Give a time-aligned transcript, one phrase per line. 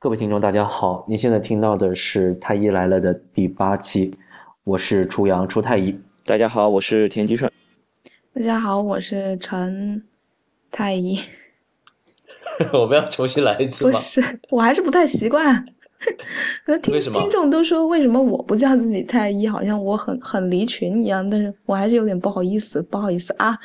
[0.00, 1.04] 各位听众，大家好！
[1.08, 4.14] 您现在听到的是《太医来了》的第八期，
[4.62, 5.98] 我是初阳初太医。
[6.24, 7.50] 大家好，我是田吉顺。
[8.32, 10.04] 大家好，我是陈
[10.70, 11.18] 太医。
[12.72, 13.90] 我们要重新来一次吗？
[13.90, 15.66] 不是，我还是不太习惯。
[16.64, 19.48] 可听听众都说，为什么我不叫自己太医？
[19.48, 23.58] 好像我很很离群一样，但是我还是有点不好意思，不好意思啊。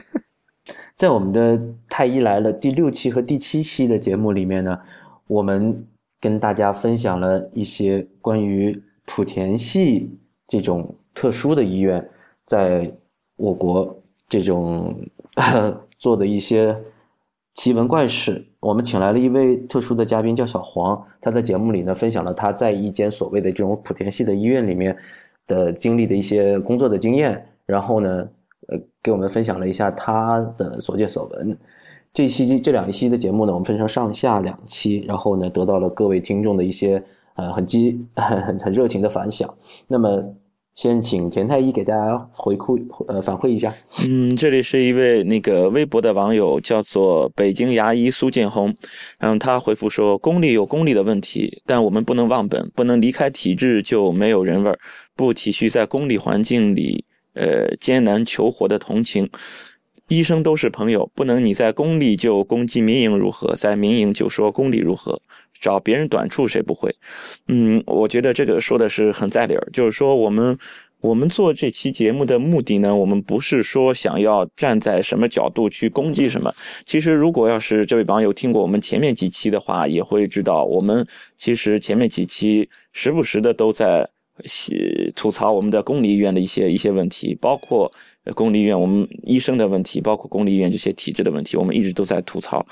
[0.94, 1.58] 在我们的
[1.88, 4.78] 《太医来了》第六期和第七期的节目里面呢。
[5.26, 5.86] 我们
[6.20, 12.08] 跟大家分享了一些关于莆田系这种特殊的医院，
[12.46, 12.92] 在
[13.36, 14.94] 我国这种
[15.98, 16.76] 做的一些
[17.54, 18.44] 奇闻怪事。
[18.60, 21.00] 我们请来了一位特殊的嘉宾，叫小黄。
[21.20, 24.96] 他在节目里呢，分享了他在一间所谓的这种莆田系的医院里面
[25.46, 28.28] 的经历的一些工作的经验，然后呢，
[28.68, 31.56] 呃，给我们分享了一下他的所见所闻。
[32.16, 37.02] 这一期这两期的节目呢，我们分成上下两期，然后呢，得到了各位听众的一些
[37.34, 39.46] 呃很激 很很热情的反响。
[39.86, 40.24] 那么，
[40.74, 43.70] 先请田太医给大家回馈呃反馈一下。
[44.08, 48.74] 嗯，这里是一位那个微博的网友，叫做北京牙医苏建红，
[49.18, 54.78] 嗯，他回复说：公立有公立的问题，但我们不能忘本，不能离开体制就没有人味儿，
[55.14, 59.28] 不体恤在公立环境里呃艰难求活的同情。
[60.08, 65.20] 医生都是朋友，不能你在公立就攻击民营如何，在民营就说公立如何，
[65.60, 66.94] 找别人短处谁不会？
[67.48, 69.68] 嗯，我觉得这个说的是很在理儿。
[69.72, 70.56] 就是说，我们
[71.00, 76.54] 我们做这期节目的目的呢，我们不是说想要站在什么角度去攻击什么。
[76.84, 81.04] 其实，如果要是这位网友听过我们前面几期的话，也会知道，我们
[81.36, 84.08] 其实前面几期时不时的都在
[85.16, 87.90] 吐槽我们的公立医院的一些一些问题，包括。
[88.34, 92.64] 公立医院，我们医生的问题，包括公立医院这些体制的问题，我们一直都在吐槽。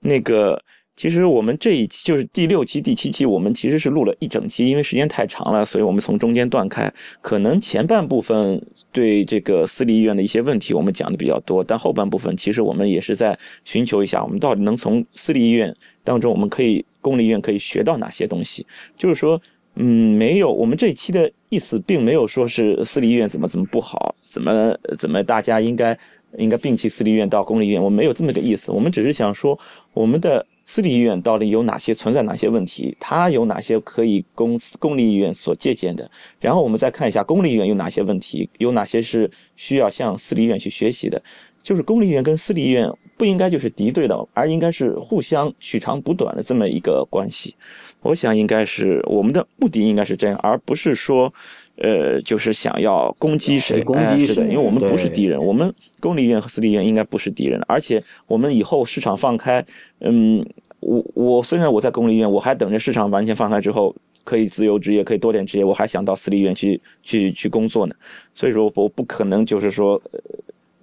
[0.00, 0.60] 那个，
[0.96, 6.92] 其实我们这一期就是第六期、第七期，我们其实是录了一整期，因为时间太长了，所以我们从中间断开。
[7.20, 8.60] 可能前半部分
[8.92, 18.66] 对这个私立医院的一些问题，我们讲的比较多，但后半部分其实我们也是在寻求一下，我们到底能从私立医院当中，我们可以公立医院可以学到哪些东西，
[18.96, 19.40] 就是说。
[19.76, 25.98] 嗯，没有，我们这一期的意思并没有说是私立医院怎么怎么不好，怎么怎么大家应该
[26.38, 28.70] 应该摒弃私立医院到公立医院，我没有这么个意思。
[28.70, 29.58] 我们只是想说，
[29.92, 36.08] 我们的私立医院到底有哪些存在哪些问题，它有哪些可以公公立医院所借鉴的，
[36.40, 41.20] 然后我们再看一下公立医院有哪些问题，有哪些是需要向私立医院去学习的。
[41.64, 47.54] 就是公立医院跟私立医院不应该就是敌对的，而应该是互相取长补短的这么一个关系。
[48.02, 51.32] 我想应该是我们的目的应该是这样，而不是说，
[51.76, 53.80] 呃，就是想要攻击谁。
[53.80, 57.58] 攻击是的，因为我们不是敌人，我们公立医院和私立医院应该不是敌人。
[57.66, 59.64] 而且我们以后市场放开，
[60.00, 60.46] 嗯，
[60.80, 67.94] 我我虽然我在公立医院，我还等着市场完全放开之后可以自由职业，可以多点职业，我还想到私立医院去去去工作呢。
[68.34, 69.94] 所以说我不可能就是说。
[70.12, 70.20] 呃，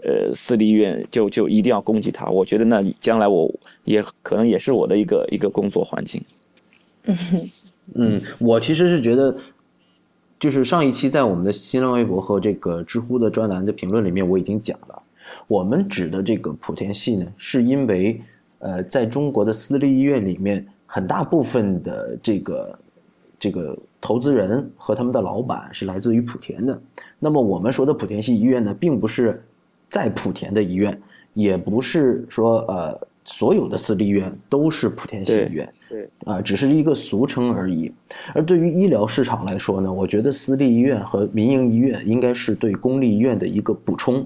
[0.03, 2.25] 呃私立医院就就一定要攻击他？
[2.28, 3.51] 我觉得那将来我
[3.84, 6.23] 也可能也是我的一个一个工作环境。
[7.95, 9.35] 嗯，我其实是觉得，
[10.39, 15.01] 就是上一期在我们的新浪微博和这个知乎的专栏的评论里面，我已经讲了，
[15.47, 18.22] 我们指的这个莆田系呢，是因为
[18.59, 22.79] 呃，在中国的私立医院里面，很大部分的这个
[23.39, 26.79] 这个投资人和他们的老板是来自于莆田的。
[27.19, 29.44] 那么我们说的莆田系医院呢，并不是。
[29.91, 30.97] 在莆田的医院，
[31.34, 37.91] 也不是说呃所有的私立医院都是莆田系医院，对啊，只是一个俗称而已。
[38.34, 44.25] 而对于医疗市场来说呢，我觉得私立医院和民营医院应该是对公立医院的一个补充，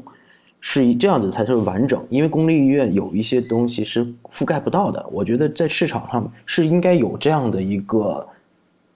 [0.61, 2.01] 是这样子才是完整。
[2.09, 8.27] 因为公立医院有一些东西是覆盖不到的，我觉得在市场上是应该有这样的一个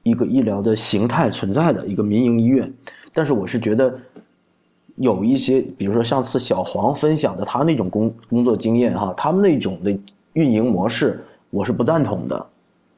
[0.04, 2.72] 一个医疗的形态存在的一个民营医院。
[3.12, 4.00] 但是我是觉得。
[5.00, 9.98] 有一些，比如说上次小黄分享的他那种工工作经验哈，他们那种的
[10.34, 12.48] 运营模式，我是不赞同的，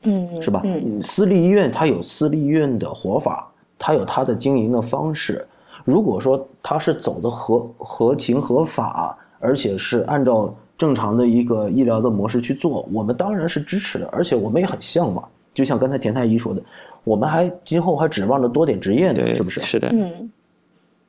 [0.03, 0.61] 嗯，是吧？
[0.65, 3.47] 嗯私立医院它有私立医院的活法，
[3.77, 5.47] 它有它的经营的方式。
[5.85, 15.23] 如果说它是走的合合情合法，而且是按照正常的一个医疗的模式去做，我们当然是支持的，而且我们也很向往。
[15.53, 16.61] 就像刚才田太医说的，
[17.03, 19.61] 我们还今后还指望着多点执业呢，是不是？
[19.61, 20.31] 是的，嗯。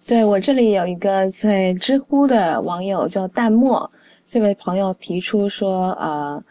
[0.04, 3.90] 对我这里有一个在知乎的网友叫淡漠，
[4.30, 6.42] 这位朋友提出说，呃，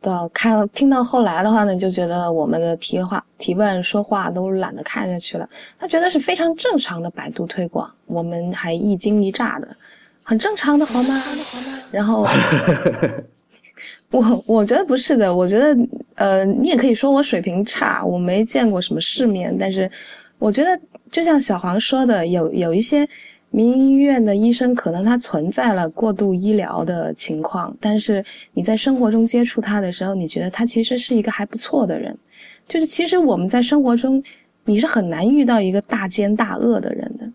[0.00, 5.48] 到看听到后来的话呢，就觉得我们的提话、提问、说话都懒得看下去了。
[5.78, 9.68] 他觉得是非常正常的百度推广，我们还一惊一乍的，
[10.22, 11.14] 很正常的好吗？
[11.90, 12.26] 然后，
[14.12, 15.76] 我我觉得不是的，我觉得
[16.14, 19.90] 呃，你也可以说我水平差，我没见过什么世面，但是
[20.38, 20.78] 我觉得
[21.10, 23.08] 就像小黄说的，有有一些
[23.50, 28.24] 民营医院的医生，可能他存在了过度医疗的情况，但是
[28.54, 32.16] 你在生活中接触他的时候，你觉得他其实是一个还不错的人。
[32.68, 34.22] 就是其实我们在生活中，
[34.64, 37.28] 你是很难遇到一个大奸大恶的人的。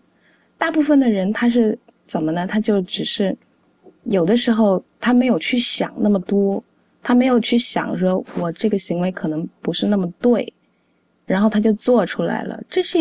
[0.56, 2.46] 大部分的人他是怎么呢？
[2.46, 3.36] 他就只是
[4.04, 6.64] 有的时候他没有去想那么多，
[7.02, 10.50] 他没有去想说我这个行为可能不是那么对，
[11.26, 12.58] 然后他就做出来了。
[12.68, 12.98] 这是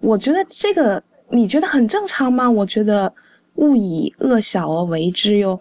[0.00, 2.50] 我觉得这个你觉得很正常吗？
[2.50, 3.10] 我觉得
[3.54, 5.58] 勿以恶小而为之哟。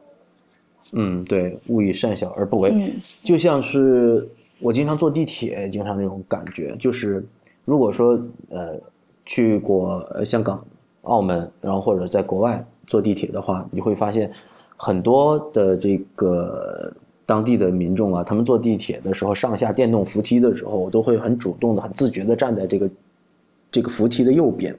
[0.94, 4.28] 嗯，对，勿以善小而不为，嗯就像是
[4.60, 7.24] 我经常坐地铁，经常那种感觉，就是
[7.66, 8.20] 如果说
[8.50, 8.80] 呃
[9.26, 10.66] 去过呃香港、
[11.02, 14.32] 澳门，然后或者在国外坐地铁的话，你会发现
[14.78, 16.92] 很多的这个
[17.28, 22.90] 当地的民众啊，他们坐地铁的时候上下电动扶梯的时候，我都会很主动的、很自觉的站在这个
[23.70, 24.74] 这个扶梯的右边，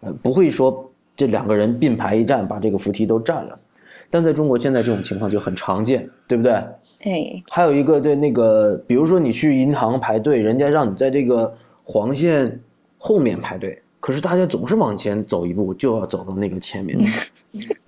[0.00, 3.58] 呃，不会说这两个人并排一站把这个扶梯都占了。
[4.10, 6.52] 但在中国现在这种情况就很常见，对不对？
[7.02, 12.58] 哎，还有一个对那个，比如说你去银行排队，人家让你在这个黄线
[12.96, 16.98] 后面排队，可是大家总是往前走一步就要走到那个前面，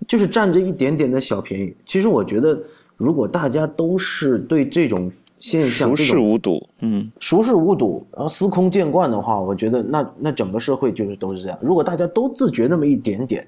[0.06, 1.74] 就是占着一点点的小便宜。
[1.86, 2.62] 其实我觉得，
[2.96, 11.58] 如果大家都是对这种现象熟视无睹，嗯，熟视无睹，然后司空见惯的话，我觉得那那整个社会就是都是这样。
[11.60, 13.46] 如果大家都自觉那么一点点，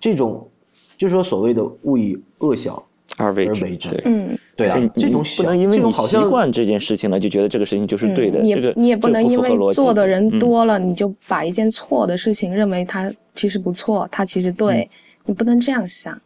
[0.00, 0.48] 这种
[0.96, 2.82] 就是说所谓的勿以恶小
[3.18, 4.02] 而为之，而为之对。
[4.06, 8.42] 嗯，对啊你，这种小不能因为你习这种好像惯这件事情了，就觉得这个事情就是对的。
[8.42, 14.88] 这个也你也不能因为做的人嗯多了，你就把一件错的事情认为它其实不错，它其实对，
[15.26, 16.18] 你不能这样想。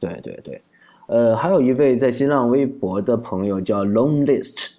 [0.00, 0.60] 对对对，
[1.10, 4.74] 呃，还有一位在新浪微博的朋友叫 Long List，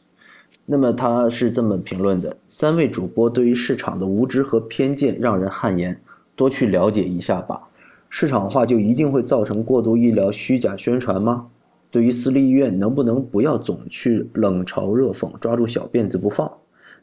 [0.66, 6.00] 那么他是这么评论的：三位主播对于市场的无知和偏见让人汗颜，
[6.33, 7.62] 多去了解一下吧。
[8.07, 11.48] 市场化就一定会造成过度医疗虚假宣传吗？
[11.89, 16.50] 对于私立医院，能不能不要总去冷嘲热讽，抓住小辫子不放？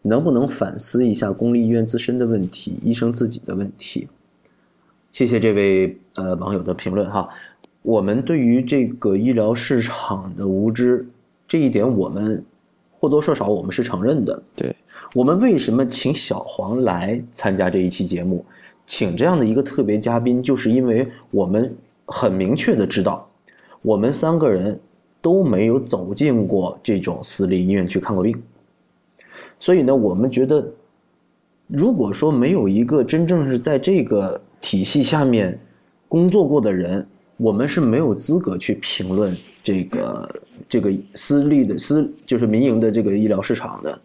[0.01, 4.09] 能不能反思一下公立医院自身的问题，医生自己的问题？
[5.13, 7.29] 谢谢这位呃网友的评论哈。
[7.83, 11.07] 我们对于这个医疗市场的无知
[11.47, 12.45] 这一点，我们
[12.99, 14.43] 或多或少我们是承认的。
[14.57, 14.75] 对，
[15.15, 18.45] 我们为什么请小黄来参加这一期节目，
[18.87, 21.75] 请这样的一个特别嘉宾，就是因为我们
[22.07, 23.27] 很明确的知道，
[23.81, 24.79] 我们三个人
[25.23, 28.37] 都没有走进过这种私立医院去看过病，
[29.59, 30.67] 所以呢，我们觉得，
[31.69, 35.59] 如果说没有一个真正是在这个体系下面
[36.09, 37.07] 工作过的人，
[37.39, 43.99] 我们是没有资格去评论这个这个私立的私就是民营的这个医疗市场的。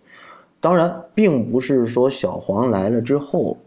[0.62, 3.58] 当然，并不是说小黄来了之后，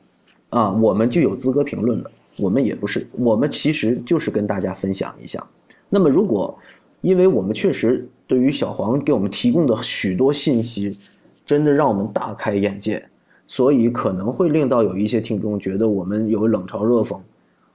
[0.48, 2.10] 啊，我们就有资格评论了。
[2.36, 5.44] 我们也不是，我们其实就是跟大家分享一下。
[5.88, 6.56] 那么，如果
[7.00, 10.98] 因为我们确实对于小黄给我们提供的许多信息，
[11.44, 13.04] 真的让我们大开眼界，
[13.46, 17.18] 所以可能会令到有一些听众觉得我们有冷嘲热讽，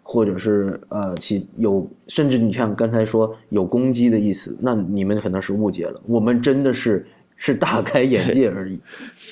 [0.04, 6.02] 或者是呃其有甚至你像刚才说有攻击的意思，那你们可能是误解了。
[6.06, 7.06] 我们真的是
[7.36, 8.80] 是大开眼界而已，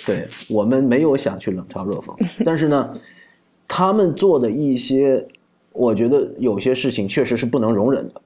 [0.05, 2.15] 对我们没有想去冷嘲热讽，
[2.45, 2.93] 但是呢，
[3.67, 5.27] 他们做的一些，
[5.73, 8.21] 我觉得有些事情确实是不能容忍的，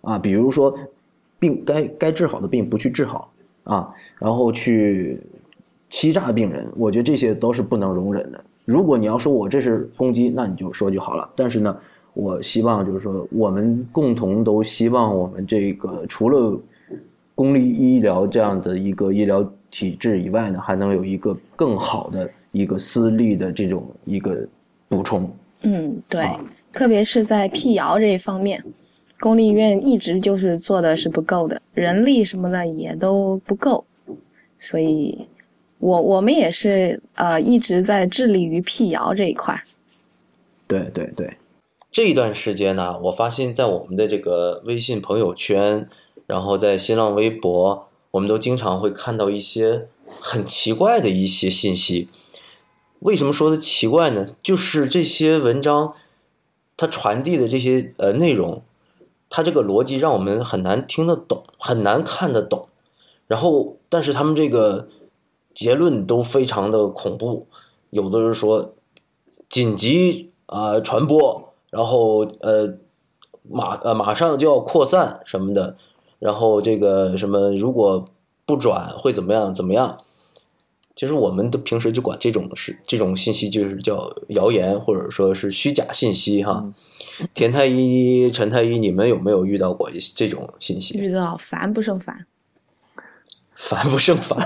[0.00, 0.76] 啊，比如说
[1.38, 3.32] 病该该治好的病不去治好
[3.64, 5.20] 啊，然后去
[5.90, 8.44] 欺诈病人，我觉得这些都是不能容忍的。
[8.70, 11.28] 如果你要说我这是攻击，那你就说就好了。
[11.34, 11.76] 但是呢，
[12.14, 16.56] 我希望就是说，我们共同都希望我们这个除了
[17.34, 24.46] 公立医疗这样的一个医疗体制以外呢，还能有一个更好的一个私立的这种一个
[24.88, 25.28] 补充。
[25.62, 26.40] 嗯，对，啊
[26.72, 28.64] 特别是在辟谣这一方面，
[29.18, 33.84] 公立医院一直就是做的是不够的，人力什么的也都不够，
[34.58, 35.26] 所以
[35.80, 39.64] 我我们也是呃一直在致力于辟谣这一块。
[40.68, 41.36] 对对对，
[41.90, 45.88] 这一段时间呢，我发现在我们的这个微信朋友圈，
[46.26, 49.88] 然后在新浪微博，我们都经常会看到一些
[50.20, 52.08] 很奇怪的一些信息。
[53.00, 54.36] 为什么说的奇怪呢？
[54.42, 55.94] 就是这些文章，
[56.76, 58.62] 它传递的这些呃内容，
[59.30, 62.68] 它这个逻辑让我们很难听得懂，很难看得懂。
[63.26, 64.88] 然后，但是他们这个
[65.60, 67.46] 结论都非常的恐怖，
[67.90, 68.74] 有的人说
[69.46, 72.78] 紧急啊、呃传播，然后呃
[73.42, 75.76] 马呃马上就要扩散什么的，
[76.18, 78.02] 然后这个什么如果
[78.46, 79.98] 不转会怎么样怎么样？
[80.96, 86.72] 其实我们都平时就管这种是这种信息就是叫谣言或者说是虚假信息哈。
[87.34, 90.98] 田太医、陈太医，你们有没有遇到过这种信息？
[90.98, 92.26] 遇到烦不胜烦，
[93.62, 94.38] 烦不胜烦，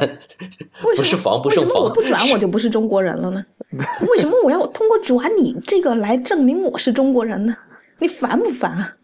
[0.82, 1.90] 为什么不是防不胜为什么我。
[1.90, 3.46] 不转我就不是中国人了呢？
[4.10, 7.56] 为什么我要通过转你这个来证明我是中国人呢？
[8.00, 8.96] 你烦不烦啊？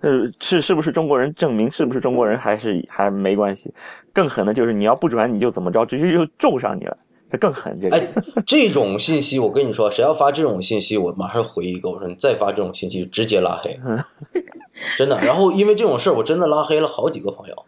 [0.00, 3.72] 呃，是是不是中国人证明是不是中国人还是还没关系，
[4.12, 6.96] 更狠的就是你要不转你就怎么着，直接就咒上你了，
[7.30, 7.78] 这更狠。
[7.80, 8.08] 这个、哎，
[8.44, 13.78] 这种信息我跟你说，谁要发这种信息，我马上回一个，我说你再发这种信息，直接拉黑，
[14.98, 15.20] 真的。
[15.20, 17.64] 然后因为这种事儿，我真的拉黑了好几个朋友。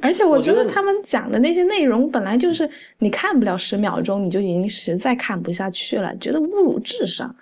[0.00, 7.34] 而且我我觉得他们讲的那些内容本来就是你看不了十秒钟，你就已经实在看不下去了，觉得侮辱智商，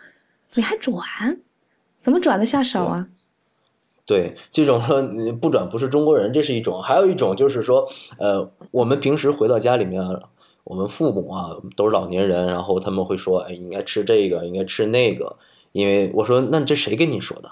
[0.55, 0.95] 你还转，
[1.99, 3.09] 怎么转得下手啊？
[4.05, 10.03] 对，这种说你不转不是中国人，这是一种；还有一种就是说，呃，我们平时回到家里面，
[10.65, 15.37] 我们父母啊都是老年人，然后他们会说，哎，应该吃这个，应该吃那个。
[15.71, 17.51] 因为我说，那这谁跟你说的？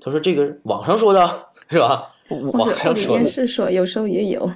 [0.00, 1.28] 他说这个网上说的，
[1.68, 2.11] 是吧？
[2.28, 3.16] 网或者或者上说。
[3.16, 4.50] 电视说，有时候也有。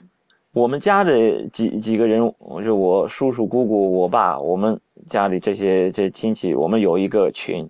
[0.52, 7.68] 我们家的几几个人，我就我叔叔、姑姑、我爸，我们家里这些这亲戚，我们有一个群，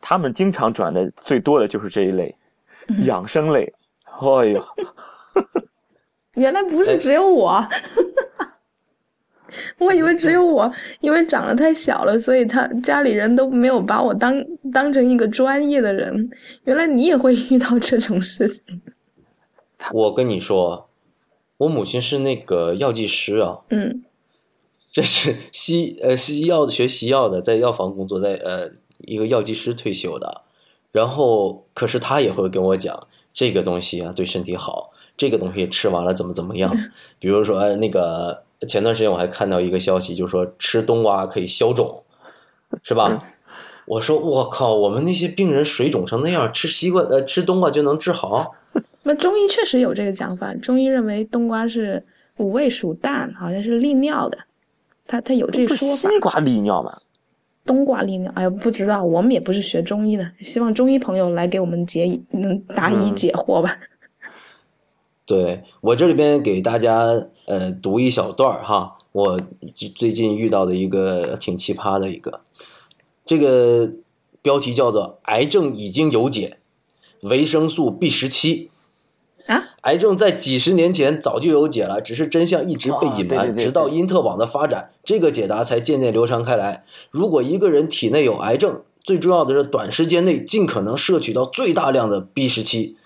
[0.00, 2.34] 他们经常转的最多的就是这一类
[3.04, 3.70] 养生类。
[4.04, 4.64] 哎呦，
[6.34, 7.62] 原来不是只有我，
[9.78, 14.34] 我以为只有我，因为长得太小了，所以他家里人都没有把我当
[14.72, 16.30] 当成一个专业的人。
[16.64, 18.80] 原来你也会遇到这种事情，
[19.92, 20.88] 我跟你说，
[21.58, 24.04] 我母亲是那个药剂师啊，嗯
[24.90, 30.42] 这是西呃西药的学西药的，在药房工作，在呃一个药剂师退休的。
[30.90, 36.74] 然后，可是他也会跟我讲这个东西啊对身体好，这个东西吃完了怎么怎么样。
[37.20, 42.02] 比如说，呃那个前段时间我还看到一个消息，就是说吃冬瓜可以消肿，
[42.82, 43.22] 是吧？
[43.84, 48.54] 我说我靠，我们那些病人水肿成那样，吃西瓜呃吃冬瓜就能治好？
[49.08, 52.04] 那中医确实有这个讲法，中医认为冬瓜是
[52.36, 54.36] 五味属淡，好像是利尿的，
[55.06, 56.10] 他他有这说法。
[56.10, 56.94] 西瓜利尿吗？
[57.64, 63.78] 冬瓜利尿，哎呀，不知道，我们也不是学中医的，希望中医朋友来给我们解疑，能答疑解惑吧。
[65.24, 67.06] 对我这里边给大家
[67.46, 69.40] 呃读一小段儿哈，我
[69.74, 72.42] 最最近遇到的一个挺奇葩的一个，
[73.24, 73.90] 这个
[74.42, 76.58] 标题叫做“癌症已经有解，
[77.22, 78.70] 维生素 B 十七”。
[79.48, 86.84] 啊，癌症在几十年前早就有解了，只是真相一直被隐瞒，哦对对对直到因特网的发展，这个解答才渐渐流传开来。
[87.10, 92.96] 如果一个人体内有癌症，最重要的是短时间内尽可能摄取到最大量的 B 十七。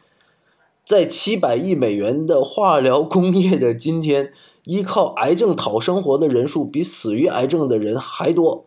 [0.85, 4.33] 在七百亿美元的化疗工业的今天，
[4.65, 8.67] 依靠癌症讨生活的人数比死于癌症的人还多。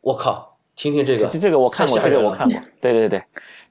[0.00, 2.60] 我靠，听听这个，这这个我看过，这个我看过。
[2.80, 3.22] 对对对，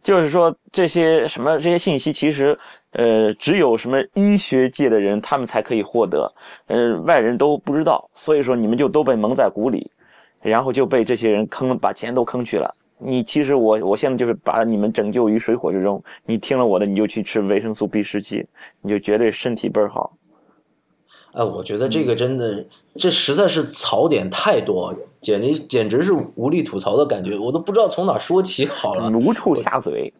[0.03, 2.57] 就是说这些什么这些信息，其实
[2.91, 6.31] 呃只有什么医学界的人他们才可以获得，
[6.67, 9.89] 呃外人都不知道，所以说你们就都被蒙在鼓里，
[10.41, 12.75] 然后就被这些人坑，把钱都坑去了。
[13.05, 16.01] 你其实我我现在就是把你们拯救于水火之中。
[16.25, 18.45] 你听了我的，你就去吃维生素 B 十七，
[18.81, 20.15] 你就绝对身体倍儿好。
[21.33, 29.09] 哎，我觉得这个真的，这实在是槽点太多，简直简直是无力吐槽的感觉，我都不知道从哪说起好了。
[29.09, 30.13] 无处下嘴。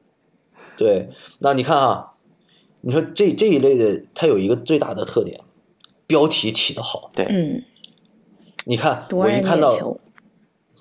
[0.75, 2.13] 对，那你看啊，
[2.81, 5.39] 你说这这一类的，它有一个最大的特点，
[6.07, 7.11] 标题起得好。
[7.15, 7.63] 嗯，
[8.65, 9.69] 你看，我一看到，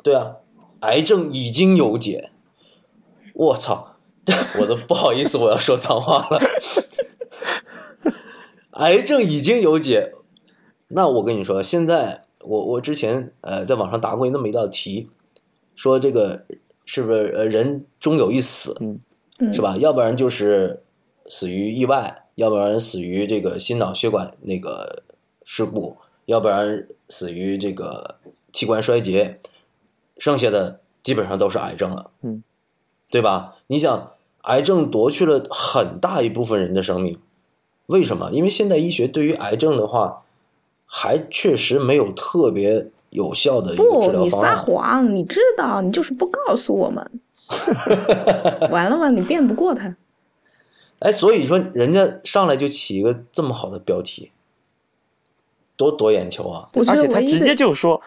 [0.02, 0.36] 对啊，
[0.80, 2.30] 癌症已经有解，
[3.34, 3.96] 我操，
[4.58, 6.40] 我都不好意思，我要说脏话了。
[8.72, 10.14] 癌症已经有解，
[10.94, 15.08] 那我跟你说，现在我我之前呃在网上答过那么一道题，
[15.74, 16.44] 说这个
[16.84, 18.76] 是不是呃人终有一死，
[19.54, 19.76] 是吧？
[19.78, 20.82] 要不然就是
[21.28, 25.02] 死于意外，要不然死于这个心脑血管那个
[25.44, 25.96] 事故，
[26.26, 28.16] 要不然死于这个
[28.52, 29.40] 器官衰竭，
[30.18, 32.42] 剩下的基本上都是癌症了，嗯，
[33.08, 33.56] 对吧？
[33.68, 37.18] 你想，癌症夺去了很大一部分人的生命，
[37.86, 38.30] 为什么？
[38.30, 40.24] 因为现代医学对于癌症的话，
[40.94, 44.54] 还确实没有特别有效的一个治不，你撒。
[44.54, 47.10] 谎，你知道，你就是不告诉我们。
[48.70, 49.08] 完了吗？
[49.08, 49.96] 你辩不过他。
[50.98, 54.30] 哎，所以说人家上来就起一个这么好的标题，
[55.78, 56.68] 多夺眼球啊！
[56.74, 57.98] 而且他直接就说，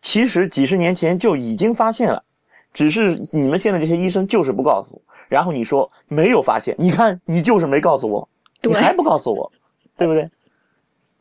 [0.00, 2.24] 其实几十年前就已经发现了，
[2.72, 5.02] 只是你们现在这些医生就是不告诉我。
[5.28, 8.26] 然后你说没有发现，你看你就是没告诉我。
[8.62, 9.52] 你还不告诉我，
[9.98, 10.30] 对不对？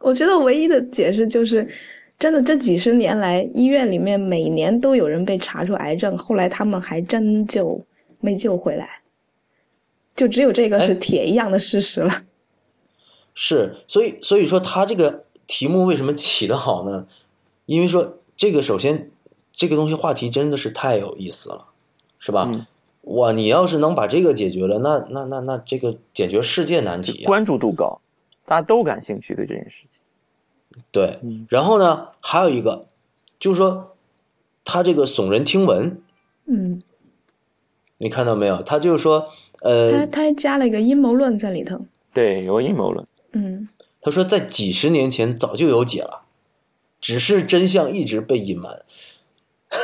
[0.02, 1.68] 我觉得唯一的解释就是，
[2.18, 7.80] 真的这几十年来，医院里面每年都有人被查出癌症，后来他们还真就
[8.20, 9.02] 没救回来，
[10.16, 12.24] 就只有这个是哎铁一样的事实了。
[13.34, 17.08] 是，所以所以说他这个题目为什么起得好呢？
[17.66, 19.10] 因为说这个首先
[19.54, 21.68] 这个东西话题真的是太有意思了，
[22.20, 22.50] 是吧？
[22.52, 22.66] 嗯
[23.06, 27.26] 哇，你要是能把这个解决了，那那那那这个解决世界难题啊！
[27.26, 28.00] 关注度高，
[28.46, 30.00] 大家都感兴趣对这件事情。
[30.92, 32.88] 对嗯，然后呢，还有一个
[33.40, 33.96] 就是说
[34.64, 36.02] 他这个耸人听闻，
[36.46, 36.82] 嗯，
[37.98, 38.62] 你看到没有？
[38.64, 39.30] 他就是说，
[39.62, 41.80] 呃，他他还加了一个阴谋论在里头。
[42.14, 43.06] 对，有阴谋论。
[43.34, 43.68] 嗯，
[44.02, 46.24] 他说在几十年前早就有解了，
[47.00, 48.84] 只是真相一直被隐瞒。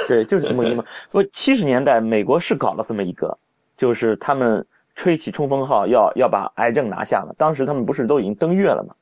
[0.08, 0.84] 对，就是这么个阴谋。
[1.12, 3.38] 不，七十年代美国是搞了这么一个，
[3.78, 4.66] 就是他们
[4.98, 7.34] 吹起冲锋号要要把癌症拿下了。
[7.38, 8.94] 当时他们不是都已经登月了吗？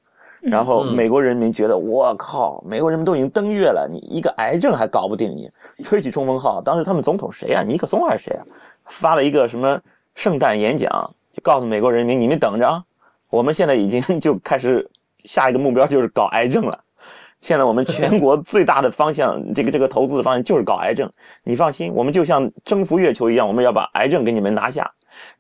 [0.42, 5.50] 然后嗯美国人民觉得，我靠，美国人民都已经登月了，你一个癌症还搞不定你，
[5.84, 6.62] 吹起冲锋号。
[6.62, 7.64] 当时他们总统谁啊？
[7.64, 8.44] 尼克松还是谁啊？
[8.88, 9.80] 发了一个什么
[10.16, 10.92] 圣诞演讲，
[11.32, 12.84] 就告诉美国人民，你们等着啊，
[13.30, 14.88] 我们现在已经就开始
[15.24, 16.78] 下一个目标就是搞癌症了。
[17.40, 21.10] 现在我们全国最大的方向，这个这个投资的方向就是搞癌症。
[21.44, 24.92] 你放心，我们就像征服月球一样，我们要把癌症给你们拿下。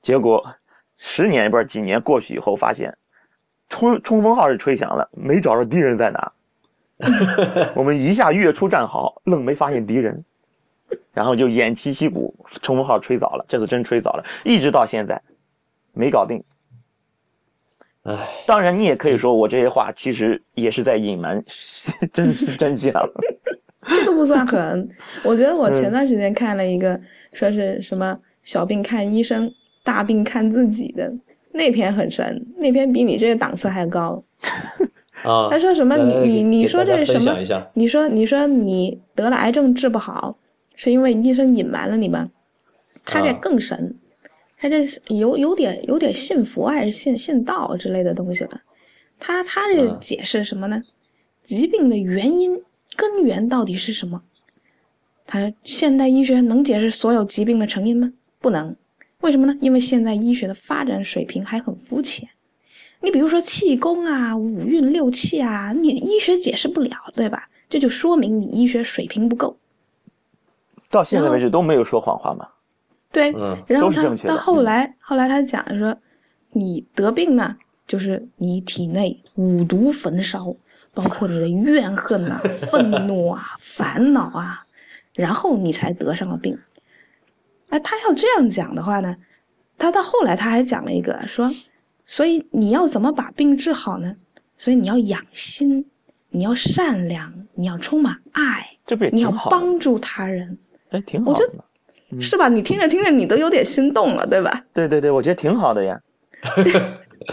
[0.01, 0.46] 结果
[0.98, 2.96] 十年不是几年过去以后，发现
[3.70, 6.32] 冲冲锋号是吹响了，没找着敌人在哪。
[7.75, 10.24] 我们一下跃出战壕，愣没发现敌人，
[11.13, 15.22] 然后就偃旗息鼓，冲锋号吹早了，这次真吹早了，一直到现在
[15.91, 16.41] 没搞定。
[18.03, 18.15] 唉，
[18.46, 21.44] 当然，你也可以说我这些话其实也是在隐瞒
[22.13, 22.94] 真实真相。
[23.88, 24.88] 这个不算狠。
[25.24, 27.00] 我觉得我嗯前段时间看了一个，
[27.34, 29.51] 说是什么小病看医生，
[29.86, 31.13] 大病看自己的
[31.51, 34.22] 那篇很神，那篇比你这个档次还高。
[35.24, 35.96] 啊，他说什么？
[35.96, 37.38] 你你你说这是什么
[37.74, 40.38] 你说你说你得了癌症治不好，
[40.75, 42.32] 是因为医生隐瞒了你吗？
[43.06, 43.95] 他这啊更神，
[44.58, 48.62] 他这有有点有点信佛还是信信道之类的东西了。
[49.19, 50.82] 他他这嗯解释什么呢？
[51.43, 52.60] 疾病的原因
[52.95, 54.24] 根源到底是什么？
[55.26, 58.12] 他现代医学能解释所有疾病的成因吗？
[58.39, 58.76] 不能。
[59.25, 59.57] 为什么呢？
[59.59, 62.29] 因为现在医学的发展水平还很肤浅。
[63.01, 67.49] 你比如说气功啊、五运六气啊，你医学解释不了，对吧？
[67.67, 69.57] 这就说明你医学水平不够。
[70.91, 72.47] 到现在为止都没有说谎话嘛？
[73.11, 75.97] 对，嗯然后他到后来，后来他讲说，
[76.51, 77.55] 你得病呢，
[77.88, 80.55] 就是你体内五毒焚烧，
[80.93, 82.39] 包括你的怨恨啊、
[82.71, 84.67] 愤怒啊、烦恼啊，
[85.13, 86.55] 然后你才得上了病。
[87.75, 89.13] 哎，他要这样讲的话呢，
[89.77, 91.51] 他到后来他还讲了一个说，
[92.05, 94.15] 所以你要怎么把病治好呢？
[94.55, 95.85] 所以你要养心，
[96.29, 99.55] 你要善良，你要充满爱，这不也你要挺好的？
[99.57, 100.57] 帮助他人，
[100.91, 102.21] 哎，挺好我觉的。
[102.21, 102.47] 是吧？
[102.47, 104.63] 你听着听着，你都有点心动了，对吧？
[104.71, 105.99] 对对对，我觉得挺好的呀，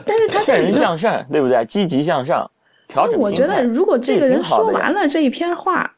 [0.04, 1.64] 但是他这劝人向善，对不对？
[1.66, 2.50] 积极向上，
[2.88, 5.94] 调整我觉得，如果这个人说完了这一篇话，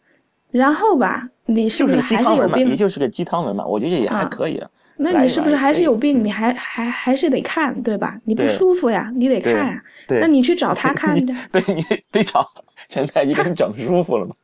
[0.51, 2.77] 然后吧，你是不是还是有鸡汤文嘛，也？
[2.77, 4.69] 就是个鸡汤文嘛，我觉得也还啊可以啊。
[4.97, 6.21] 那你是不是还是有病？
[6.23, 8.19] 嗯你还还还是得看，对吧？
[8.25, 12.47] 你不舒服呀，你得看那你去找他看你着，对你得找
[12.89, 14.35] 现在医给你整舒服了嘛。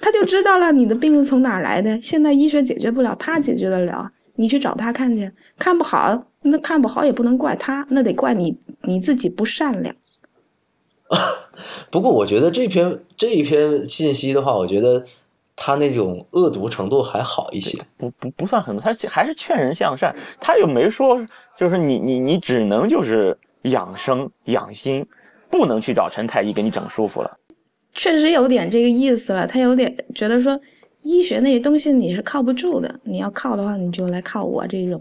[0.00, 2.00] 他就知道了你的病是从哪儿来的。
[2.00, 4.10] 现在医学解决不了，他解决得了。
[4.36, 9.94] 你去找他看去，看不好，那看不好也不能怪他，那得怪你你自己不善良。
[11.90, 15.04] 不过我觉得这篇这一篇信息的话，我觉得
[15.56, 17.78] 他那种恶毒程度还好一些。
[17.96, 21.24] 不不不算很多，他还是劝人向善，他又没说
[21.58, 25.06] 就是你你你只能就是养生养心，
[25.50, 27.30] 不能去找陈太医给你整舒服了。
[27.92, 30.58] 确实有点这个意思了，他有点觉得说，
[31.02, 35.00] 医学那些东西你是靠不住的，你要靠的话，你就来靠我这种，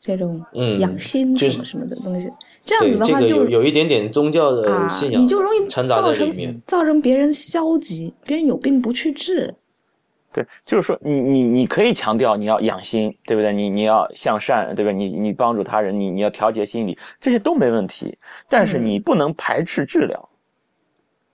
[0.00, 2.28] 这种嗯养心什么什么的东西。
[2.66, 6.62] 这样，子的话就这个有有一点点宗教的啊，信仰，你就容易掺杂造在里面成。
[6.66, 9.54] 造成别人消极，别人有病不去治。
[10.32, 13.52] 对，就是说你你你可以强调你要养心，对不对？
[13.52, 14.92] 你你要向善，对吧？
[14.92, 18.16] 你你帮助他人，你你要调节心理，这些都没问题。
[18.48, 20.28] 但是嗯你不能排斥治疗，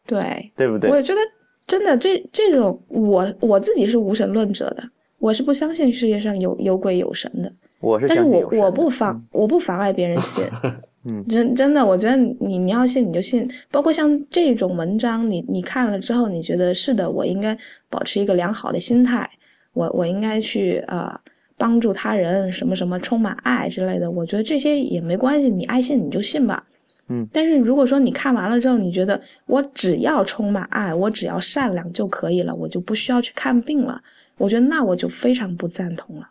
[0.07, 0.91] 对，对不对？
[0.91, 1.21] 我觉得
[1.67, 4.83] 真的这这种，我我自己是无神论者的，
[5.19, 7.53] 我是不相信世界上有有鬼有神的。
[7.81, 10.43] 我是但是我我不妨我不妨碍别人信，
[11.07, 11.25] 嗯。
[11.29, 17.57] 真真的，我觉得你你要信你就信，包括像这种文章，你你看了之后，你觉得是的，我应该
[17.89, 19.29] 保持一个良好的心态，
[19.73, 21.19] 我我应该去呃
[21.57, 26.65] 帮助他人，什么什么充满爱之类的，我觉得这些也没关系，你爱信你就信吧。
[27.09, 34.03] 嗯，但是如果说你看完了之后，你觉得我只要充满爱，我只要善良就可以了，我就不需要去看病了，
[34.39, 36.29] 我觉得那我就非常不赞同了。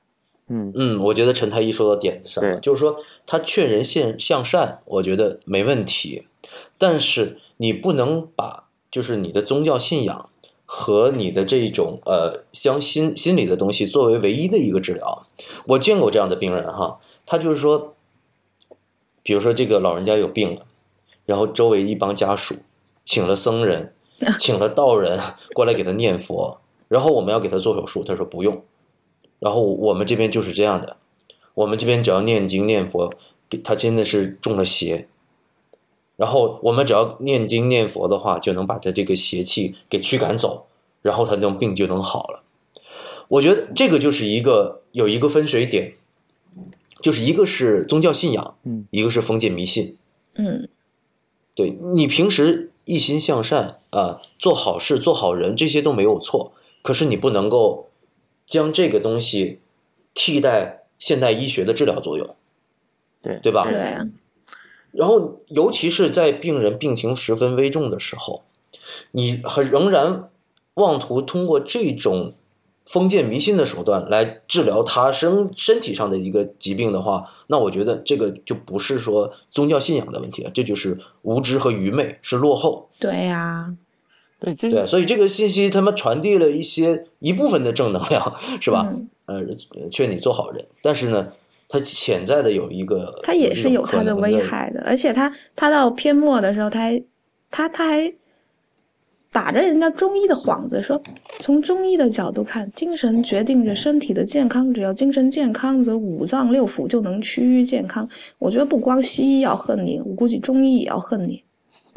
[0.48, 6.28] 嗯嗯，我觉得陈太医说到点子上了，就是说他劝人向向善，我觉得没问题，
[6.78, 10.30] 但是你不能把就是你的宗教信仰
[10.66, 15.26] 和你的这种呃相心心理的东西作为唯一的一个治疗。
[15.66, 17.96] 我见过这样的病人哈，他就是说，
[19.24, 20.62] 比如说这个老人家有病了，
[21.26, 22.56] 然后周围一帮家属
[23.04, 23.94] 请了僧人，
[24.40, 25.20] 请了道人
[25.54, 28.64] 过来给他念佛，然后我们要给他做手术，他说不用。
[29.40, 30.98] 然后我们这边就是这样的，
[31.54, 33.14] 我们这边只要念经念佛，
[33.50, 35.08] 给他真的是中了邪。
[36.18, 40.68] 然后我们只要念经念佛的话，就能把他这个邪气给驱赶走，
[41.02, 42.44] 然后他这种病就能好了。
[43.28, 45.96] 我觉得这个就是一个有一个分水点，
[47.02, 49.98] 就是一个是宗教信仰，嗯，一个是封建迷信。
[50.36, 50.70] 嗯
[51.54, 56.52] 对你平时一心向善啊、做好事、做好人，这些都没有错。
[56.82, 57.90] 可是你不能够
[58.48, 59.60] 将这个东西
[60.14, 62.36] 替代现代医学的治疗作用，
[63.22, 63.66] 对对吧？
[63.68, 64.08] 对啊，
[64.92, 68.44] 然后，尤其是在病人病情十分危重的时候，
[69.12, 70.30] 你还仍然
[70.76, 72.34] 妄图通过这种
[72.86, 82.90] 封建迷信的手段来治疗他身身体上的一个疾病的话，那我觉得这个就不是说宗教信仰的问题了，这就是无知和愚昧，是落后。
[83.00, 83.76] 对呀、
[84.54, 88.88] 对，对，所以这个信息他们传递了一些一部分的正能量，是吧？
[88.92, 89.44] 嗯呃，
[89.90, 91.28] 劝你做好人，但是呢，
[91.68, 97.04] 它潜在的有一个，它也是有可能它的危害的，而且它它到篇末的时候，他还
[97.50, 98.14] 他他还
[99.32, 101.02] 打着人家中医的幌子说，
[101.40, 108.08] 从中医的角度看，精神决定着身体的健康，只要精神健康，则五脏六腑就能趋于健康。
[108.38, 111.44] 我觉得不光西医要恨你，我估计中医也要恨你，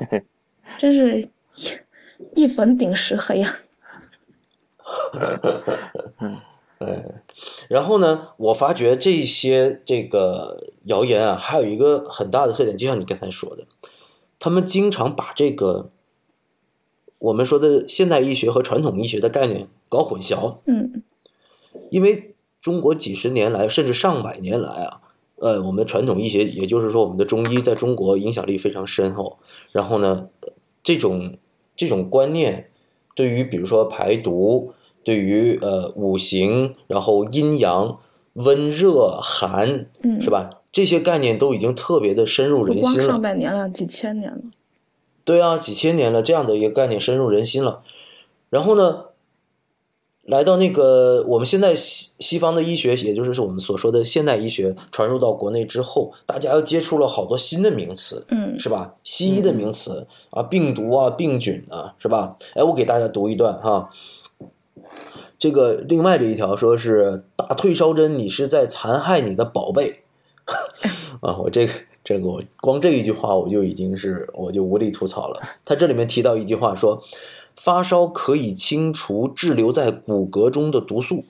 [0.79, 1.29] 真是
[2.35, 3.59] 一一粉顶十黑啊！
[7.69, 13.67] 然后呢，我发觉这些这个谣言啊，还有一个很大的特点，就像你刚才说的，
[14.39, 15.91] 他们经常把这个
[17.19, 20.59] 我们说的现代医学和传统医学的概念搞混淆。
[20.67, 21.03] 嗯
[21.91, 25.01] 因为中国几十年来，甚至上百年来啊，
[25.37, 29.39] 呃，我们传统医学，也就是说我们的中医在中国影响力非常深厚。
[29.73, 30.29] 然后呢，
[30.83, 31.39] 这种
[31.79, 32.69] 这种观念，
[33.15, 34.73] 对于比如说排毒，
[35.05, 38.01] 对于呃五行，然后阴阳、
[38.33, 40.51] 温热寒，嗯，是吧？
[40.73, 43.07] 这些概念都已经特别的深入人心了。
[43.07, 44.41] 上百年了，几千年了。
[45.25, 47.83] 对啊，几千年了，这样的一个概念深入人心了。
[48.51, 49.05] 然后呢，
[50.25, 51.75] 来到那个我们现在
[52.21, 58.95] 西西方的医学，也就是我们所说的现代医学传入到国内之后，大家又接触了好多新的名词，嗯是吧？
[59.03, 62.37] 西医的名词啊，病毒啊，病菌啊，是吧？
[62.55, 63.91] 哎，我给大家读一段哈。
[65.39, 70.03] 这个另外这一条说是打退烧针，你是在残害你的宝贝
[71.21, 71.37] 啊！
[71.39, 71.73] 我这个
[72.05, 75.41] 这个我光这一句话我就已经是我就无力吐槽了。
[75.65, 77.03] 他这里面提到一句话说，
[77.57, 81.25] 发烧可以清除滞留在骨骼中的毒素，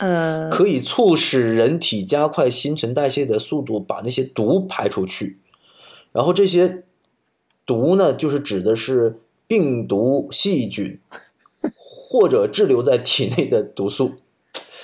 [0.00, 5.38] 呃，可以促使人体加快新陈代谢的速度，把那些毒排出去。
[6.12, 6.84] 然后这些
[7.64, 10.98] 毒呢，就是指的是病毒、细菌
[11.76, 14.14] 或者滞留在体内的毒素，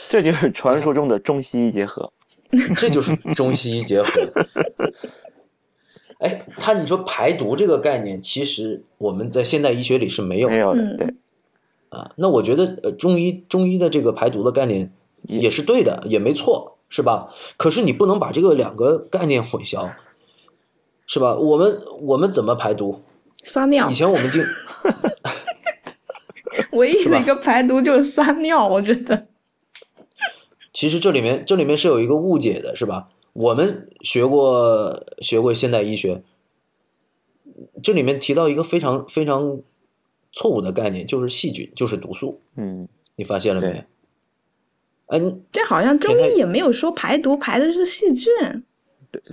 [0.09, 2.13] 这就是传说中的中西医结合。
[2.77, 4.09] 这就是中西医结合。
[6.19, 11.15] 哎，他你说排毒这个概念，其实我们在现代医学里是没有的没有的，嗯对，
[11.89, 12.13] 啊。
[12.17, 14.93] 那我觉得呃，中医中医的这个排毒的概念
[15.29, 17.33] 也是对的，也没错，是吧？
[17.57, 19.93] 可是你不能把这个两个概念混淆，
[21.07, 21.35] 是吧？
[21.35, 23.03] 我们我们怎么排毒？
[23.43, 24.43] 撒尿以，前我们经
[26.73, 29.27] 唯一的一个排毒就是撒尿，我觉得。
[30.73, 33.09] 其实这里面这里面是有一个误解的，是吧？
[33.33, 36.23] 我们学过学过现代医学，
[37.83, 39.61] 这里面提到一个非常非常
[40.33, 43.85] 错误的概念，就是细菌就是毒素，嗯，你发现了没对？
[45.07, 48.33] 嗯，这好像中医也没有说排毒，排的是细菌。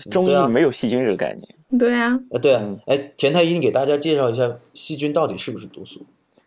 [0.09, 1.47] 中对中医没有细菌这个概念。
[1.79, 6.05] 对啊，呃，对啊嗯，哎，田太医，你给大家介绍一下细菌到底是不是毒素？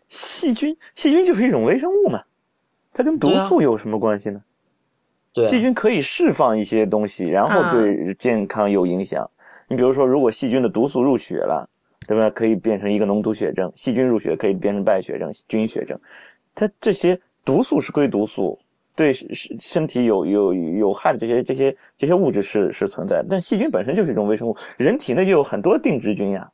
[0.09, 2.23] 细菌，细菌就是一种微生物嘛，
[2.93, 4.41] 它跟毒素有什么关系呢？
[5.33, 9.29] 对啊，细菌可以释放一些东西，然后啊对健康有影响。
[9.67, 11.69] 你比如说，如果细菌的毒素入血了，
[12.07, 12.29] 对吧？
[12.29, 15.99] 可以变成一个脓毒血症；细菌入血可以变成败血症、菌血症。
[16.55, 18.57] 它这些毒素是归毒素，
[18.97, 19.29] 对身
[19.59, 26.49] 身体有有有害的这些这些这些物质是是存在的，但细菌本身就是一种微生物，人体内就有很多定植菌呀。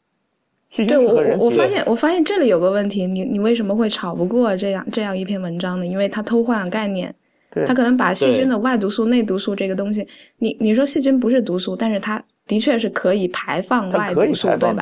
[0.70, 5.86] 细菌对我是和人体我我发现我发现这里有个问题，你你为什么会吵不过这样这样一篇文章呢？
[5.86, 7.16] 因为它偷换了概念，
[7.50, 10.06] 对它可能把细菌的外毒素、内毒素这个东西，
[10.40, 14.74] 你你说细菌不是毒素，但是它的确是可以排放外毒素，可以排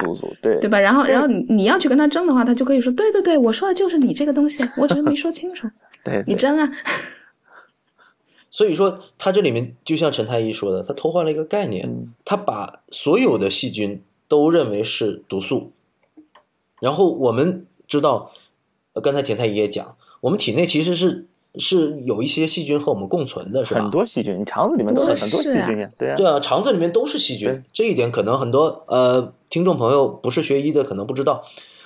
[0.41, 0.80] 对对对吧？
[0.80, 5.67] 然后然后你你要去跟他争的话，他就可以说，对对对，我说的就是你这个东西，我只是没说清楚，
[6.04, 6.71] 对对你争啊。
[8.52, 15.72] 所以说，他这里面就像陈太医说的，他偷换了一个概念，嗯他把所有的细菌都认为是毒素。
[16.82, 18.32] 然后我们知道，
[18.94, 23.82] 呃刚才田太医也讲，我们体内其实是是有一些细菌和我们共存的，是吧？
[23.82, 31.44] 很多细菌，你肠子里面都有很多细菌呀，对呀，对啊，肠子里面都是细菌，这一点可能很多呃听众朋友不是学医的可能不知道。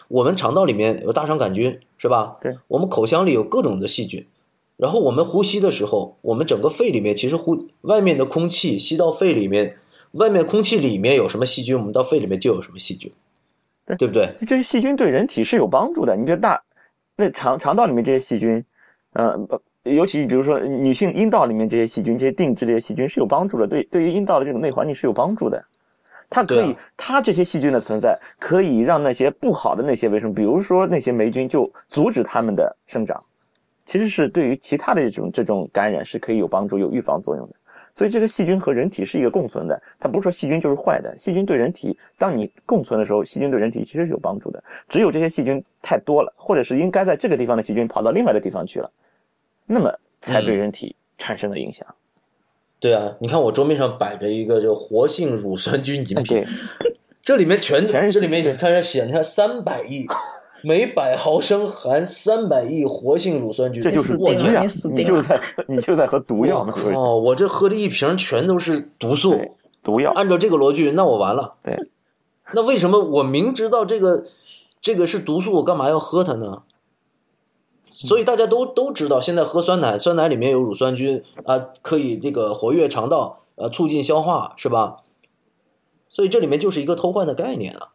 [0.07, 2.37] 我们肠道里面有大肠杆菌，是吧？
[2.39, 4.25] 对，我们口腔里有各种的细菌，
[4.77, 9.77] 然后我们呼吸的时候，我们整个肺里面其实呼外面的空气吸到肺里面，
[10.11, 13.11] 外面空气里面有什么细菌，我们到肺里面就有什么细菌，
[13.85, 14.29] 对对不对？
[14.45, 16.15] 这些细菌对人体是有帮助的。
[16.15, 16.61] 你比如大，
[17.15, 18.63] 那肠肠道里面这些细菌，
[19.13, 25.63] 呃，不尤其比如说女性阴道里面这些细菌，这些定制这些细菌是有帮助的，对对于阴道的这种内环境是有帮助的。
[26.29, 33.23] 它可以，啊它这些细菌的存在可以让那些不好的那些微生物，比如说那些霉菌，就阻止它们的生长。
[33.85, 37.55] 其实是对于其他的这种这种感染是可以有帮助、有预防作用的。
[37.93, 44.61] 所以这个细菌和人体是一个共存的，它不是说细菌就是坏的，细菌对人体，当你共存的时候，细菌对人体其实是有帮助的。
[44.89, 48.91] 只有这些细菌太多了，或者是应该在这个地方的细菌跑到另外的地方去了，
[49.65, 51.87] 那么才对嗯人体产生了影响。
[52.81, 56.45] 对啊，你看我桌面上摆着一个就活性乳酸菌饮哎，品，对，
[57.23, 60.05] 这里面全全是这里面你看这写，你看三百亿，
[60.65, 66.95] 每百毫升含三百亿活性乳酸菌，这就是毒呀你就是在你就在喝毒药我嘛，是不是？
[66.95, 67.15] 靠！
[67.17, 69.39] 我这喝的一瓶全都是毒素，
[69.83, 71.53] 毒药，按照这个逻辑，那我完了。
[71.63, 71.77] 对，
[72.55, 74.25] 那为什么我明知道这个
[74.81, 76.63] 这个是毒素，我干嘛要喝它呢？
[77.93, 84.97] 所以大家都都知道，现在喝酸奶，酸奶里面有乳酸菌啊、可以这个活跃肠道，呃，促进消化，是吧？
[86.09, 87.89] 所以这里面就是一个偷换的概念啊。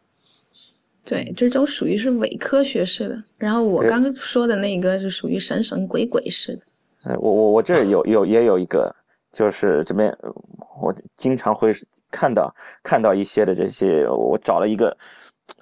[1.11, 6.63] 对，这种属于是伪科学式的，然后我刚刚说的那个是属于神神鬼鬼式的。
[7.03, 8.95] 哎，我我我这儿有有也有一个，
[9.33, 10.33] 就是这边呃
[10.81, 11.73] 我经常会
[12.13, 14.97] 看到看到一些的这些，我找了一个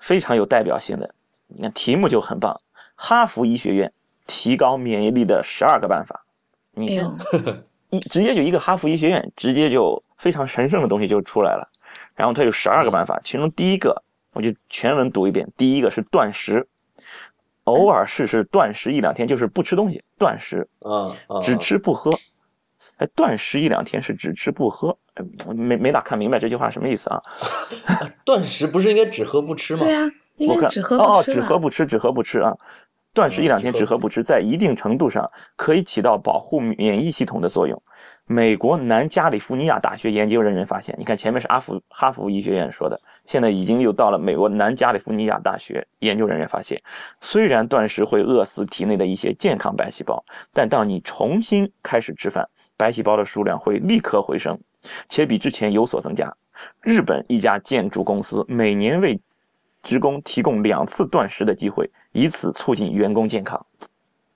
[0.02, 1.14] 非常有代表性的，
[1.46, 2.54] 你看题目就很棒，
[2.94, 3.90] 哈佛医学院
[4.26, 6.26] 提高免疫力的十二个办法，
[6.74, 7.56] 哎你看呦，
[7.88, 11.66] 一直接就一个哈佛医学院，直接就非常神圣的东西就出来了。
[12.14, 14.02] 然后它有十二个办法，其中第一个
[14.38, 15.51] 我就全文读一遍。
[15.57, 16.64] 第一个是断食，
[17.64, 21.42] 偶尔试试断食一两天，就是不吃东西，断食，啊啊！
[21.42, 22.16] 只吃不喝。
[22.98, 27.20] 哎，断食一两天是只吃不喝，哎没没咋看明白这句话什么意思 啊？
[28.24, 29.81] 断食不是应该只喝不吃吗？
[29.81, 31.20] 对啊，应我看该只喝哦？
[31.20, 32.57] 只喝不吃，只喝不吃啊。
[33.12, 37.83] 断食一两天，只喝不吃，在一定程度上可以起到保护免疫系统的作用。
[38.31, 46.79] 美国南加利福尼亚大学研究人员发现，你看前面是阿福哈佛医学院说的，现在已经又到了美国南加利福尼亚大学研究人员发现，
[47.23, 54.61] 虽然断食会饿死体内的一些健康白细胞，但当你重新开始吃饭，白细胞的数量会立刻回升，
[55.09, 56.31] 且比之前有所增加。
[56.83, 59.19] 日本一家建筑公司每年为
[59.83, 63.64] 职工提供两次断食的机会，以此促进员工健康。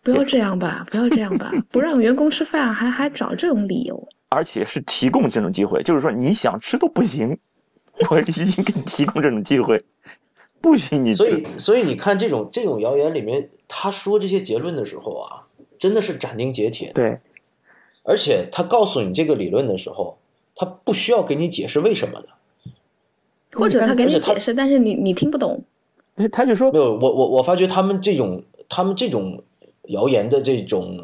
[0.02, 4.08] 不要这样吧，不要这样吧， 不让员工吃饭还还找这种理由。
[4.28, 7.38] 而且是提供这种机会，就是说你想吃都不行，
[8.10, 9.78] 我已经给你提供这种机会，
[10.60, 11.16] 不许你吃。
[11.16, 15.46] 所以，所以你看这种这种谣言里面，他说这些结论的时候啊，
[15.78, 16.92] 真的是斩钉截铁。
[16.92, 17.18] 对
[18.04, 20.18] 而且他告诉你这个理论的时候，
[20.56, 22.28] 他不需要给你解释为什么的。
[23.52, 25.62] 或者他给你解释，但是你你听不懂。
[26.32, 29.44] 他就说没有，我我我发觉他们这种他们这种
[29.92, 30.98] 谣言的这种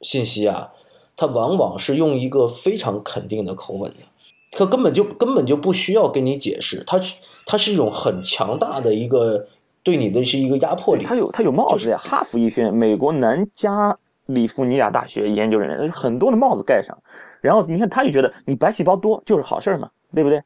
[0.00, 0.70] 信息啊，
[1.16, 4.04] 他往往是用一个非常肯定的口吻的，
[4.52, 7.00] 他根本就根本就不需要跟你解释，他
[7.46, 9.46] 他是一种很强大的一个
[9.82, 11.04] 对你的是一个压迫力。
[11.04, 16.96] 他有他有帽子呀，哈佛医学院、美国南加利福尼亚大学研究人员很多的帽子盖上，
[17.40, 20.42] 然后你看他就觉得你白细胞多就是好事儿嘛，对不对？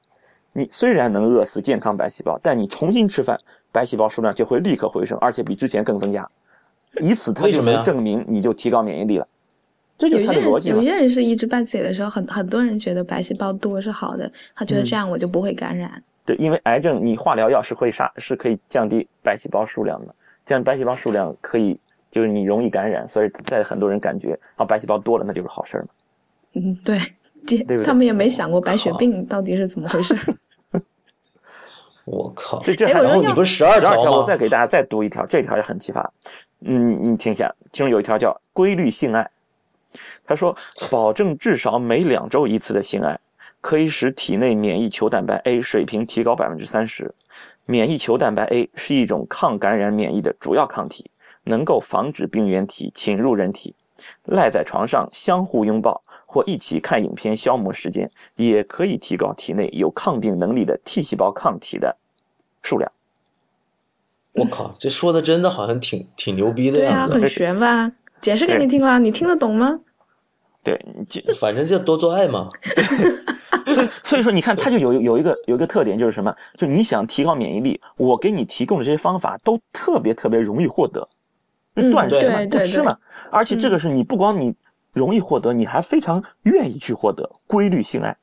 [0.52, 3.38] 你虽然能饿死健康白细胞，但你重新吃饭，
[3.70, 6.26] 白细胞数量就会立刻回升，而且比之前更增加，
[7.00, 9.26] 以此他就为什么呀能证明你就提高免疫力了，
[9.98, 10.82] 这就有些人是他的逻辑嘛有。
[10.82, 16.02] 些人是一知半解的时候，很很多人觉得白细胞多是好的，他觉得这样我就不会感染。
[16.24, 21.78] 对，因为癌症你化疗药是会杀，是可以降低白细胞数量的，这样白细胞数量可以
[22.10, 25.88] 就是你容易感染，所以在很多人感觉啊白细胞多了那就是好事儿嘛。
[26.58, 26.98] 嗯，对，
[27.46, 30.16] 对对他们也没想过白血病到底是怎么回事。
[32.06, 32.62] 我靠！
[32.62, 34.18] 这这还哎我说要然后你不是十二十二条，吗？
[34.18, 36.04] 我再给大家再读一条，这条也很奇葩。
[36.68, 39.30] 嗯，你听一下，其中有一条叫规律性爱，
[40.26, 40.56] 他说
[40.90, 43.18] 保证至少每两周一次的性爱，
[43.60, 47.14] 可以使体内免疫球蛋白 A 水平提高百分之三十。
[47.66, 51.08] 免疫球蛋白 A 是一种抗感染免疫的主要抗体，
[51.44, 53.74] 能够防止病原体侵入人体。
[54.24, 61.96] 赖在床上相互拥抱或一起看影片消磨时间，也可以提高体内有抗病能力的 T 细胞抗体的
[62.62, 62.90] 数量。
[64.36, 67.90] 我靠，这说的真的好像挺挺牛逼的对啊，很玄吧？
[68.20, 69.78] 解释给你听啦，你听得懂吗？
[70.62, 72.48] 对，就反正就多做爱嘛。
[73.66, 76.34] 所以所以说，你看，它就有有一个有一个特点，就是什么？
[76.56, 81.08] 就你想提高免疫力，我给你提供的这些方法都特别特别容易获得，
[81.74, 82.96] 嗯断食嘛，对对不吃嘛，
[83.30, 84.54] 而且这个是你不光你
[84.92, 88.16] 容易获得，你还非常愿意去获得规律性爱，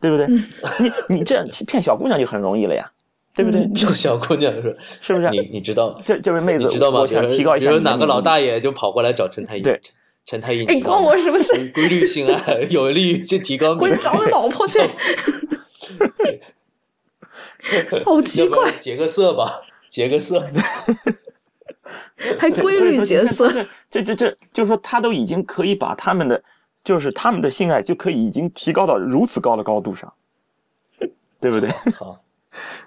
[0.00, 0.26] 对不对？
[0.26, 0.44] 嗯
[0.78, 2.90] 你你这样骗小姑娘就很容易了呀，
[3.38, 3.60] 对不对？
[3.60, 5.30] 嗯这个小姑娘说，是不是？
[5.30, 6.98] 你你知道这这位妹子，你知道吗？
[6.98, 9.80] 我想提高一下比如哪个老大爷就跑过来找陈太医，对
[10.26, 11.70] 陈太医，哎，关我什么事？
[11.72, 14.80] 规律性爱 有利于去提高回去找你老婆去。
[18.04, 20.44] 好奇怪要不然，结个色吧，结个色。
[22.40, 23.48] 还规律角色。
[23.88, 26.42] 这这这，就是说他都已经可以把他们的，
[26.82, 30.12] 就是他们的性爱就可以已经提高到如此高的高度上，
[31.40, 31.70] 对不对？
[31.94, 32.20] 好，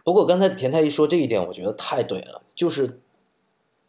[0.04, 3.00] 不过刚才田太医说这一点，我觉得太对了，就是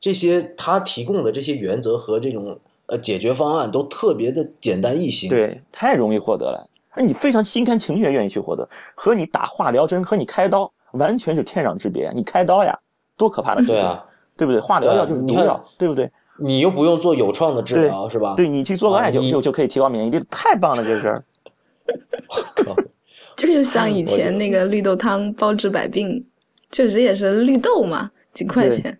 [0.00, 12.10] 这些他提供的这些原则和这种呃解决方案都特别的简单易行。，对，太容易获得了，而你非常心甘情愿愿意去获得，和你打化疗针和你开刀完全是天壤之别。
[12.14, 12.78] 你开刀呀，
[13.16, 14.60] 多可怕的事情，对啊，对不对？
[14.60, 16.10] 化疗药就是毒药，对不对？
[16.38, 18.34] 你又不用做有创的治疗，是吧？
[18.36, 21.24] 对你去做个爱就啊你就就可以提高免疫力，太棒了，这事儿。
[22.56, 22.74] 靠
[23.36, 26.24] 就是像以前那个绿豆汤包治百病，
[26.70, 28.98] 确实也是绿豆嘛，几块钱，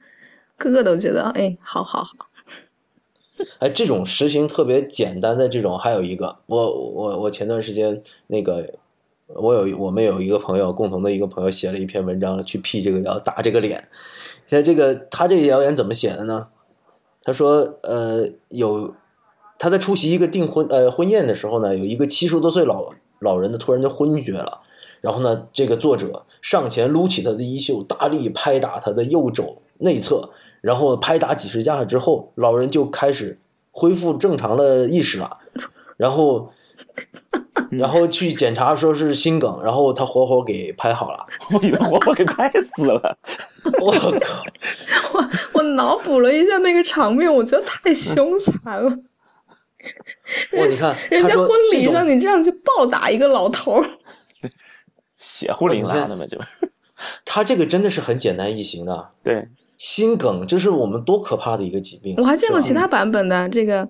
[0.57, 2.15] 个个都觉得哎，好好好。
[3.59, 8.73] 哎，这种实行特别简单的这种，还有一个，我我我前段时间那个，
[9.27, 13.89] 我有我们有一个朋友，共同的一个朋友写了一篇文章去辟这个谣，打这个脸。
[14.47, 16.49] 现在这个他这个谣言怎么写的呢？
[17.25, 18.95] 他说，呃，有
[19.59, 22.93] 他在出席一个订婚呃婚宴的时候呢，有一个七十多岁老
[23.23, 24.61] 老人呢突然就昏厥了，
[25.01, 30.31] 然后呢，这个作者上前撸起他的衣袖，大力拍打他的右肘内侧，
[30.61, 33.39] 然后拍打几十下之后，老人就开始
[33.71, 35.39] 恢复正常的意识了，
[35.97, 36.53] 然后。
[37.71, 41.25] 然后去检查说是心梗，然后他活活给拍好了。
[41.53, 43.17] 我以为活活给拍死了。
[43.81, 44.45] 我靠！
[45.15, 48.99] 我我脑补了一下那个场面，我觉得太凶残了。
[50.59, 53.85] 哇，你看，人家婚礼上你这样去暴打一个老头儿，
[55.19, 56.39] 血乎淋拉的嘛，就
[57.25, 59.11] 他这个真的是很简单易行的。
[59.23, 62.15] 对，心梗，这是我们多可怕的一个疾病。
[62.19, 63.89] 我还见过其他版本的，这个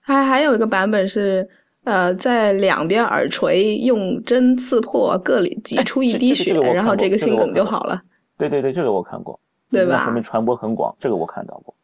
[0.00, 1.48] 还还有一个版本是。
[1.84, 8.02] 呃，在两边耳垂用针刺破，各里挤出一滴血，这个这个我看过然后这个心梗就好了，
[8.36, 11.74] 对对对，这个我看过，对吧说明传播很广，这个我看到过。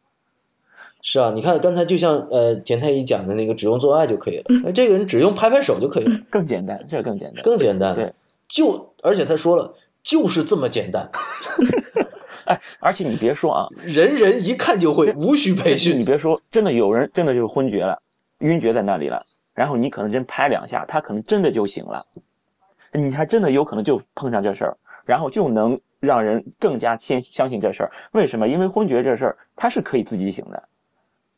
[1.07, 4.45] 是啊，你看刚才就像呃田太医讲的那个，只用做爱就可以了。
[4.63, 7.43] 那这个人只用拍拍手就可以了，更简单，这个更简单。
[7.43, 7.93] 更简单。
[7.93, 8.11] 对，
[8.47, 11.07] 就而且他说了，就是这么简单，
[12.45, 16.03] 哎，而且你别说啊， 人人一看就会，无需培训你。
[16.03, 18.01] 别说，真的有人真的就是昏厥了，
[18.39, 22.03] 晕厥在那里了，然后你可能真拍两下，他可能真的就醒了，
[22.91, 27.91] 你还真的有可能就碰上这事儿，然后就能让人更加先相信这事儿。
[28.13, 28.47] 为什么？
[28.47, 30.63] 因为昏厥这事儿他是可以自己醒的，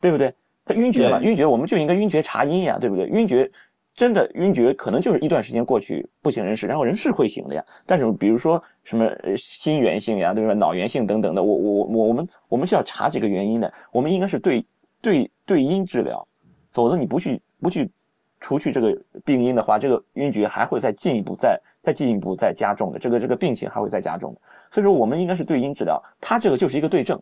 [0.00, 0.32] 对不对？
[0.64, 3.06] 他晕厥嘛，晕厥我们就应该晕厥查阴呀，对不对？
[3.06, 3.50] 晕厥
[3.94, 7.64] 真的晕厥可能就是一段时间过去不省人事，然后人是会醒的呀。
[7.86, 10.52] 但是比如说什么呃心源性呀，对吧？
[10.52, 14.64] 脑源性等等的，我我我我们我们是要查这个原因的，我们应该是对
[15.00, 16.26] 对对因治疗，
[16.70, 17.90] 否则你不去不去
[18.38, 24.40] 除去这个病因的话，这个晕厥还会再进一步再再进一步再加重的，这个这个病情还会再加重的。
[24.70, 27.20] 所以说我们应该是对因治疗，它这个就是一个对症，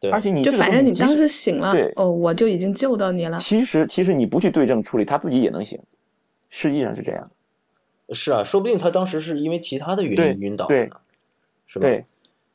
[0.00, 3.38] 对，而且你就反正你当时醒了对，哦，我就已经救到你了。
[3.38, 5.78] 其实其实你不去对症处理，他自己也能醒，
[6.48, 7.30] 实际上是这样。
[8.12, 10.90] 是啊，说不定他当时是因为其他的原因晕倒的对，
[11.66, 11.82] 是吧？
[11.82, 12.04] 对，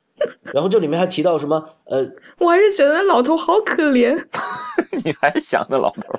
[0.53, 1.69] 然后这里面还提到什么？
[1.85, 2.03] 呃，
[2.39, 4.19] 我还是觉得老头好可怜，
[5.03, 6.01] 你还想着老头。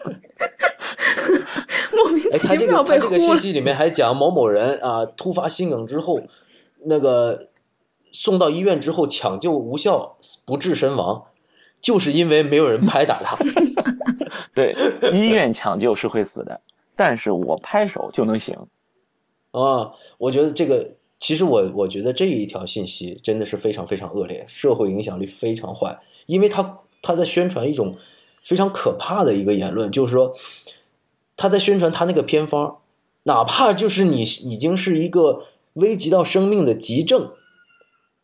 [1.92, 3.36] 莫名其这妙他这个信。
[3.36, 6.20] 息里面还讲某某人啊，突发心梗之后，
[6.84, 7.48] 那个
[8.12, 11.26] 送到医院之后抢救无效，不治身亡。
[11.78, 13.36] 就是因为没有人拍打他。
[14.54, 14.74] 对，
[15.12, 16.60] 医院抢救是会死的，
[16.96, 18.56] 但是我拍手就能行。
[19.50, 27.96] 啊，我觉得这个其实我我觉得这一条信息真的是非常非常恶劣，社会影响力非常坏，因为他他在宣传一种
[28.42, 30.34] 非常可怕的一个言论，就是说
[31.36, 32.78] 他在宣传他那个偏方，
[33.24, 35.44] 哪怕就是你已经是一个
[35.74, 37.32] 危及到生命的急症，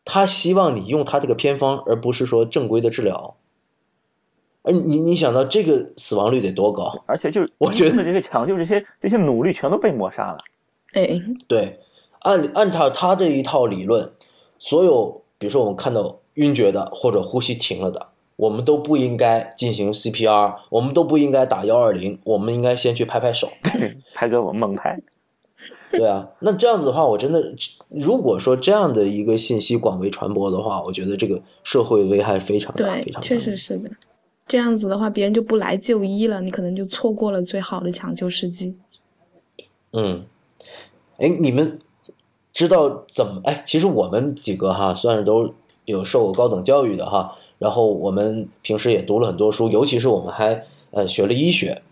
[0.05, 3.35] 他希望你用他这个偏方，而不是说正规的治疗。
[4.63, 7.03] 而你你想到这个死亡率得多高？
[7.05, 10.37] 而且就是我觉得这个抢救这些这些努力全都被抹杀了。
[10.93, 11.79] 哎，对，
[12.19, 14.09] 按按照他这一套理论，
[14.59, 23.49] 所有比如说我们看到晕厥的或者呼吸停了的，我们都不应该进行 CPR，我们都不应该打幺二零，我们应该先去拍拍手。
[23.63, 24.97] 对， 拍个猛拍。
[25.95, 27.53] 对啊，那这样子的话，我真的，
[27.89, 33.27] 如果说这样的一个信息广为传播的话，我觉得这个社会危害非常大，非对，常大。
[33.27, 33.89] 确实是的。
[34.47, 38.75] 这样子的话，别人就不来就医了，你可能就错过了最好的抢救时机。
[39.91, 40.25] 嗯，
[41.17, 41.79] 哎，你们
[42.51, 43.39] 知道怎么？
[43.43, 45.53] 哎，其实我们几个哈，算是都
[45.85, 51.83] 有受过高等教育的哈，然后我们平时也读了很多书，尤其是我们还呃学了医学。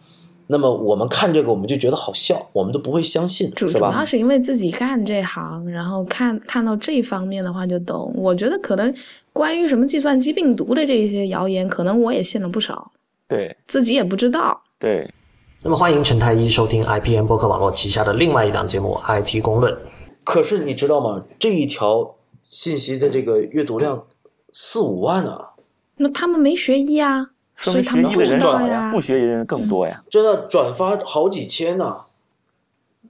[0.48, 8.14] 那么我们看这个，我们就觉得好笑，我们都不会相信，主主要是因为自己干这行，然后看看到这方面的话就懂。
[8.16, 8.94] 我觉得可能
[9.32, 12.92] 关于什么计算机病毒的这些谣言，可能我也信了不少，
[13.28, 14.62] 对自己也不知道。
[14.78, 15.10] 对，
[15.62, 19.74] 那么欢迎陈太医收听 IPN 博客网络旗下的另外一档节目《IT 公论》。
[20.24, 21.24] 可是你知道吗？
[21.40, 22.16] 这一条
[22.50, 24.06] 信息的这个阅读量
[24.52, 25.52] 四五万啊，
[25.98, 27.32] 那他们没学医啊，
[27.62, 29.00] 说明所以他学医的人们不知道少呀，不。
[29.00, 30.04] 学医的人更多呀。
[30.10, 31.98] 真的转发好几千呢、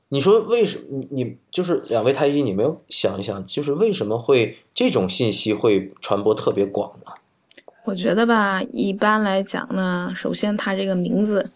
[0.10, 0.84] 你说为什么？
[0.89, 7.14] 你你就是两位太医，你没有想一想，就是为什么会这种信息会传播特别广呢？
[7.86, 11.49] 我觉得吧，一般来讲呢，首先他这个名字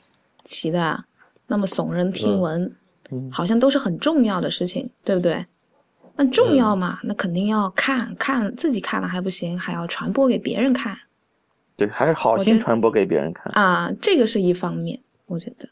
[0.43, 1.03] 起的
[1.47, 2.73] 那么耸人听闻，
[3.11, 5.45] 嗯好像都是很重要的事情，对不对？
[6.15, 10.97] 那重要嘛，那肯定要看看自己看了还不行，还要传播给别人看
[11.77, 13.51] 对，还是好心传播给别人看。
[13.53, 15.67] 啊，这个是一方面，我觉得。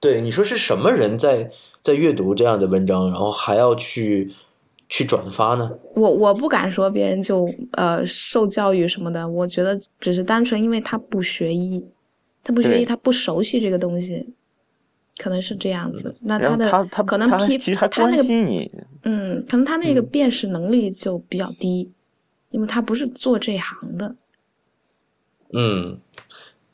[0.00, 1.50] 对，你说是什么人在
[1.82, 4.32] 在阅读这样的文章，然后还要去
[4.88, 5.70] 去转发呢？
[5.94, 11.84] 我我不敢说别人就呃受教育什么的，我觉得只是单纯因为他不学医，
[12.42, 14.26] 他不学医，他不熟悉这个东西，
[15.18, 16.16] 可能是这样子。
[16.22, 18.72] 那他的他他他可能批其实还关他那个你，
[19.04, 21.92] 嗯，可能他那个辨识能力就比较低，
[22.50, 24.16] 因为他不是做这行的。
[25.52, 25.98] 嗯，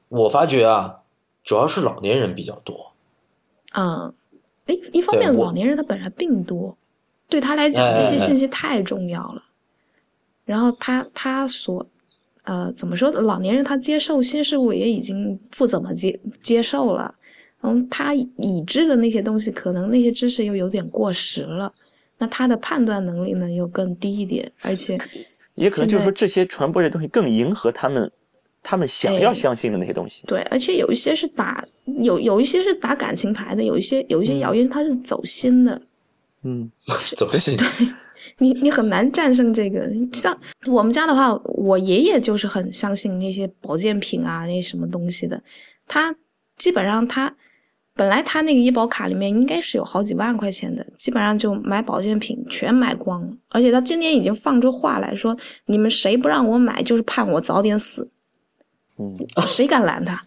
[0.08, 1.00] 我发觉啊，
[1.44, 2.92] 主要是老年人比较多。
[3.74, 4.12] 嗯，
[4.66, 6.76] 哎一方面老年人他本来病多，
[7.28, 9.42] 对他来讲这些信息太重要了。
[10.44, 11.84] 然后他他所
[12.44, 13.10] 呃怎么说？
[13.10, 17.14] 老年人他接受新事物也已经不怎么接接受了，
[17.62, 21.72] 嗯，他已知的那些东西，可能那些知识又有点过时了，
[22.18, 24.96] 那他的判断能力呢又更低一点，而且
[25.56, 28.10] 也可能就是说这些传播这东西更迎合他们
[28.68, 30.22] 他们想要哎相信的那些东西。
[30.26, 31.64] 对，而且有一些是打
[32.02, 35.80] 有有一些是打感情牌的，有一些有一些谣言它是走心的，
[36.42, 36.68] 嗯，
[37.14, 37.56] 走心。
[37.56, 37.66] 对
[38.38, 39.88] 你你很难战胜这个。
[40.12, 40.36] 像
[40.68, 45.40] 我们家的话，我爷爷就是很相信那些保健品啊，那些什么东西的。
[45.86, 46.12] 他
[46.56, 47.32] 基本上他
[47.94, 53.32] 本来他那个医保卡里面应该是有好几万块钱的，基本上就买保健品全买光了。
[53.50, 55.36] 而且他今年已经放出话来说
[55.66, 58.08] ：“你们谁不让我买，就是盼我早点死。”
[58.98, 59.16] 嗯，
[59.46, 60.24] 谁敢拦他？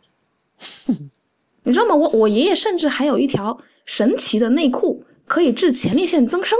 [1.63, 1.95] 你知道吗？
[1.95, 6.57] 我我爷爷甚至还有一条神奇的内裤，可以治前列腺增生。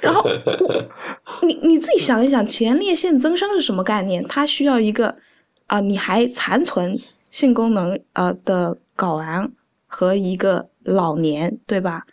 [0.00, 4.26] 然后我，你你自己想一想，前列腺增生是什么概念？
[4.26, 5.16] 它需要一个
[5.66, 6.98] 啊、你还残存
[7.30, 9.50] 性功能呃的睾丸
[9.86, 12.04] 和一个老年，对吧？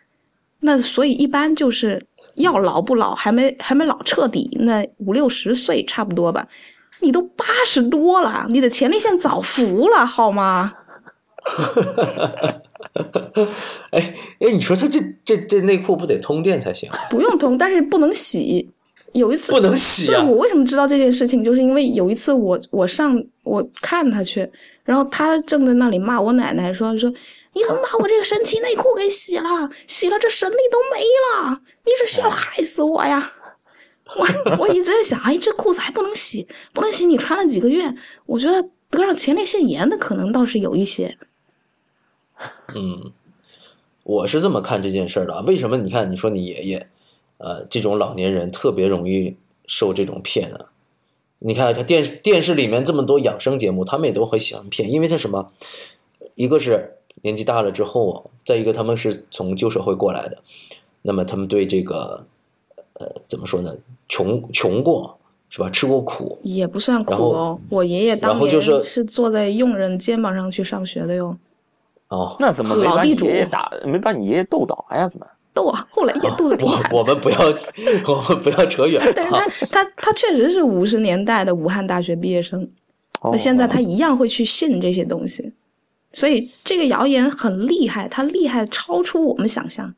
[0.59, 2.05] 那所以一般就是
[2.35, 6.47] 要老不老，还没还没老彻底，那五六十岁差不多吧。
[6.99, 10.73] 你都八十多了，你的前列腺早服了，好吗？
[13.91, 16.89] 哎哎，你说他这这这内裤不得通电才行？
[17.09, 18.69] 不用通，但是不能洗。
[19.13, 20.21] 有一次不能洗啊！
[20.21, 24.47] 对我为什么知道这件事情，就是因为有一次我我上我看他去，
[24.83, 27.09] 然后他正在那里骂我奶奶说说
[27.53, 29.69] 你怎么把我这个神奇内裤给洗了？
[29.87, 33.31] 洗了这神力都没了，你这是要害死我呀！
[34.15, 37.93] 我 我一直在想，哎，这裤子还不能洗，不能洗，你穿了几个月，
[38.25, 41.17] 我觉得得上前列腺炎的可能倒是有一些。
[42.75, 43.11] 嗯，
[44.03, 45.41] 我是这么看这件事儿的。
[45.41, 45.77] 为什么？
[45.77, 46.87] 你看，你说你爷爷，
[47.37, 49.35] 呃，这种老年人特别容易
[49.65, 50.71] 受这种骗啊？
[51.39, 55.51] 你看，他电视电视里面这么多养生节目，他们也都很喜欢骗，因为他什么？
[56.35, 60.41] 一个是年纪大了之后，再一个他们是从旧社会过来的，
[61.01, 62.25] 那么他们对这个
[62.99, 63.73] 呃怎么说呢？
[64.07, 65.17] 穷穷过
[65.49, 65.69] 是吧？
[65.69, 67.59] 吃过苦，也不算苦哦。
[67.69, 71.37] 我爷爷当年是坐在佣人肩膀上去上学的哟。
[72.09, 75.07] 哦，那怎么没把你老地主爷爷打，没把你爷爷斗倒呀？
[75.07, 75.27] 怎么？
[75.57, 76.89] 斗啊，后来也斗得挺惨的。
[76.95, 77.39] 我我们不要
[78.07, 82.61] 我们不要扯远了但是啊他他他确实是五十年代的武汉大学毕业生，
[83.21, 85.51] 哦那现在他一样会去信这些东西，
[86.13, 89.91] 所以这个谣言很厉害，它厉害超出我们想象。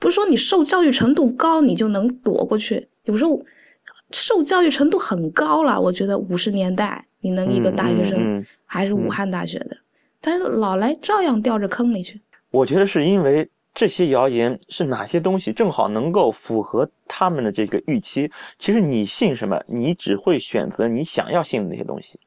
[0.00, 3.40] 不是说你受教育程度高你就能躲过去，有时候
[4.10, 9.76] 受教育程度很高了，我觉得五十年代你能一个大学生、还是武汉大学的，
[10.20, 12.18] 但是老来照样掉着坑里去。
[12.50, 18.28] 我觉得是因为这些谣言是哪些东西正好能够符合他们的这个预期。
[18.58, 22.18] 其实你信什么，你只会选择你想要信的那些东西。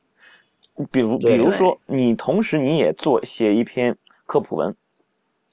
[0.92, 4.74] 比如，比如说，你同时你也做写一篇科普文，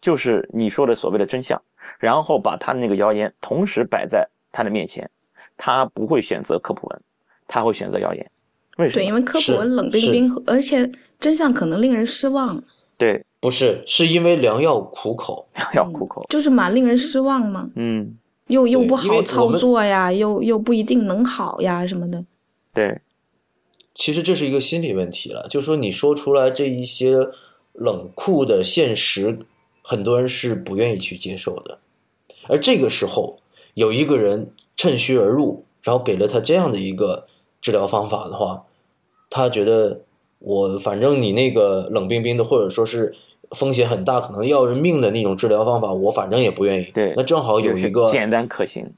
[0.01, 1.61] 就是你说的所谓的真相，
[2.01, 5.09] 然后把他的那个谣言同时摆在他的面前，
[5.57, 7.01] 他不会选择科普文，
[7.47, 8.31] 他会选择谣言。
[8.79, 8.95] 为什么？
[8.95, 10.91] 对，因为科普是文冷冰冰，而且
[11.21, 12.61] 真相可能令人失望，
[12.97, 15.47] 对不是，是因为良药苦口。
[15.55, 16.25] 良药苦口。
[16.31, 17.71] 就是蛮令人失望嘛。
[17.75, 22.25] 嗯，又又不好操作呀，又又不一定能好呀什么的。
[22.73, 23.01] 对，
[23.95, 27.29] 其实这是一个心理问题了，就是说你说出来这一些
[27.75, 29.39] 冷酷的现实，
[29.83, 31.79] 很多人是不愿意去接受的。
[32.51, 33.39] 而这个时候，
[33.75, 37.27] 有一个人趁虚而入，然后给了他这样的一个
[37.61, 38.65] 治疗方法的话，
[39.31, 40.01] 他觉得
[40.41, 43.15] 我反正你那个冷冰冰的，或者说是
[43.53, 46.85] 风险很大，可能要人命的那种治疗方法，我反正也不愿意。
[46.93, 48.93] 对那正好有一个简单可行、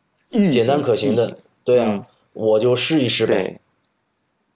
[0.50, 3.60] 简单可行的，对啊，嗯我就试一试呗。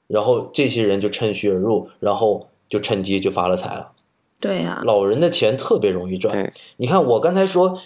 [0.07, 3.93] 然后这些人就趁虚而入，然后就趁机就发了财了。
[4.39, 6.53] 对呀、老人的钱特别容易赚。
[6.77, 7.79] 你看，我刚才说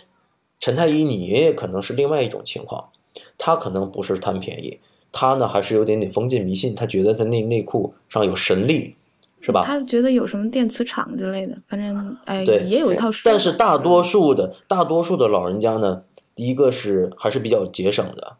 [0.61, 2.91] 陈太医，你爷爷可能是另外一种情况，
[3.39, 4.79] 他可能不是贪便宜，
[5.11, 8.95] 他呢还是有点点封建迷信，他觉得他内内裤上有神力，
[9.41, 9.63] 是吧？
[9.65, 13.31] 他是觉得有什么电磁场之类的，反正哎对也有一套说。
[13.31, 16.03] 但是大多数的大多数的老人家呢，
[16.35, 18.37] 一个是还是比较节省的，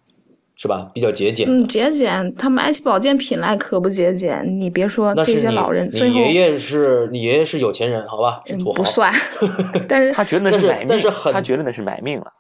[0.61, 0.91] 是吧？
[0.93, 1.49] 比较节俭。
[1.49, 4.45] 嗯，节俭，他们爱惜保健品来可不节俭。
[4.61, 8.43] 你别说这些老人，最后你爷爷是你爷爷是有钱人，好吧？
[8.45, 8.73] 是嗯土豪。
[8.75, 9.11] 不算，
[9.89, 12.35] 但是他觉得那是买命，但是很他觉得那是买命了。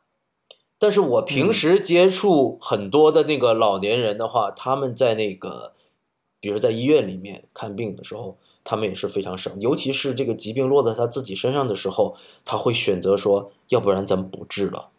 [0.78, 5.72] 但是我平时接触很多的那个老年人的话，他们在那个，
[6.40, 12.14] 比如在医院里面看病的时候，他们也是非常省，尤其是这个疾病落在他自己身上的时候，
[12.44, 14.90] 他会选择说，要不然咱们不治了，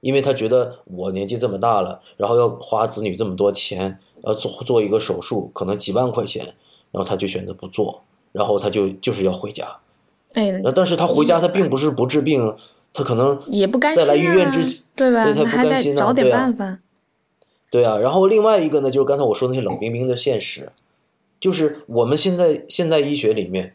[0.00, 6.44] 因为他觉得我年纪这么大了，然后要花子女这么多钱，要做做一个手术，可能几万块钱，
[6.92, 9.66] 然后他就选择不做，然后他就就是要回家，
[10.34, 12.56] 哎那但是他回家他并不是不治病，
[12.92, 15.24] 他可能也不甘心啊，在来医院之对吧？
[15.24, 16.78] 对他不甘心啊找点对啊办法。
[17.70, 20.72] 对啊，然后另外一个呢，就是刚才我说那些冷冰冰的现实，
[21.38, 23.74] 就是我们现在现代医学里面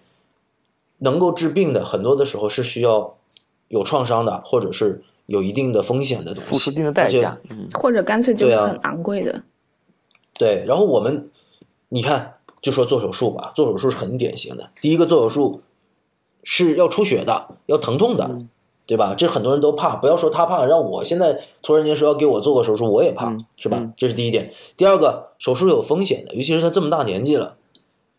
[0.97, 3.15] 能够治病的，很多的时候是需要
[3.67, 5.03] 有创伤的，或者是
[5.34, 7.36] 有一定的风险的东西，付出一定的代价。
[7.50, 9.44] 嗯，或者干脆就是很昂贵的，
[10.38, 11.32] 对，然后我们
[11.90, 14.70] 你看，就说做手术吧，做手术是很典型的。
[14.80, 15.62] 第一个做手术
[16.44, 18.30] 是要出血的，要疼痛的，
[18.86, 19.16] 对吧？
[19.18, 23.78] 这很多人都怕，不要说他怕，让我现在突然间说要给我做个手术，我也怕，嗯是吧？
[23.80, 24.54] 嗯这是第一点。
[24.78, 27.58] 第二个，手术有风险的，尤其是他这么大年纪了，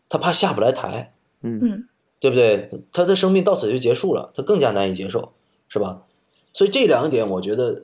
[0.09, 1.87] 他怕下不来台，嗯，
[2.19, 2.69] 对不对？
[2.91, 5.31] 他的生命到此就结束了，他更加难以接受，
[5.69, 6.01] 是吧？
[6.55, 7.83] 所以这两点，我觉得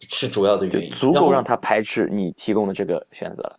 [0.00, 3.58] 是主要的原因，足够让他排斥你提供的这个选择了。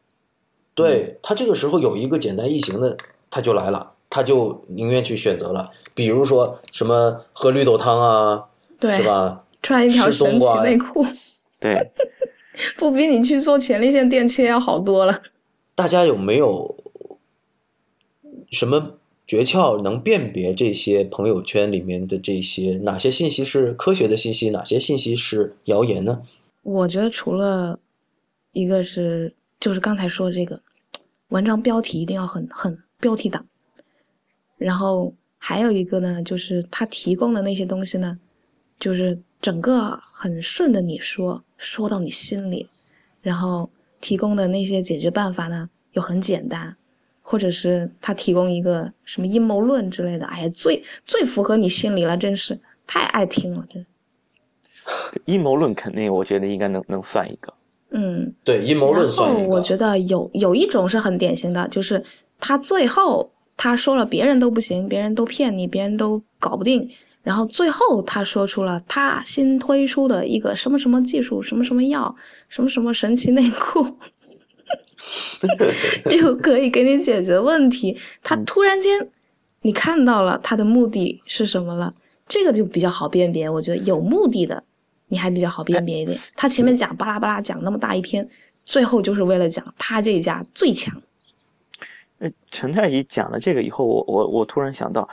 [0.74, 2.98] 对他这个时候有一个简单易行的，
[3.30, 5.72] 他就来了，他就宁愿去选择了。
[5.94, 8.46] 比如说什么喝绿豆汤啊，
[8.80, 9.46] 对是，吧？
[9.62, 11.06] 穿一条冬神奇瓜内裤，
[11.62, 11.92] 对，
[12.78, 15.22] 不比你去做前列腺电切要好多了。
[15.76, 16.76] 大家有没有
[18.50, 18.97] 什么
[19.28, 26.22] 诀窍能辨别这些朋友圈里面的这些哪些信息是科学的信息，哪些信息是谣言呢？
[26.64, 27.78] 我觉得除了
[28.54, 30.62] 一个是就是刚才说这个
[31.28, 33.46] 文章标题一定要很很标题党，
[34.58, 38.18] 然后还有一个呢，就是他提供的那些东西呢，
[38.80, 42.70] 就是整个很顺着你说，说到你心里，
[43.22, 43.70] 然后
[44.00, 46.78] 提供的那些解决办法呢又很简单，
[47.30, 52.58] 或者是他提供一个什么阴谋论之类的，哎呀，最最符合你心理了，真是
[52.88, 53.86] 太爱听了，真。
[55.28, 57.54] 阴谋论肯定我觉得应该能能算一个。
[57.90, 59.50] 嗯，对，阴谋论算一个。
[59.50, 62.02] 我觉得有有一种是很典型的，就是
[62.40, 66.90] 他最后他说了别人都不行，别人都骗你，别人都搞不定，
[67.24, 72.16] 然后最后他说出了他新推出的一个什么什么技术，什么什么药，
[72.48, 73.86] 什么什么神奇内裤，
[76.10, 77.98] 就可以给你解决问题。
[78.24, 79.10] 他突然间
[79.62, 81.94] 你看到了他的目的是什么了，
[82.28, 83.50] 这个就比较好辨别。
[83.50, 84.64] 我觉得有目的的。
[85.10, 86.20] 你还比较好辨别一点。
[86.36, 88.28] 他前面讲巴拉巴拉讲那么大一篇，
[88.66, 90.94] 最后就是为了讲他这一家最强。
[92.20, 95.08] 呃，陈太医讲了这个以后，我我我突然想到，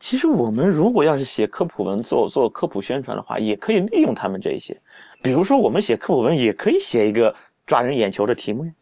[0.00, 4.74] 其实我们如果要是写科普文做做科普宣传的话，也可以利用他们这一些。
[5.22, 7.34] 比如说，我们写科普文也可以写一个
[7.66, 8.72] 抓人眼球的题目呀。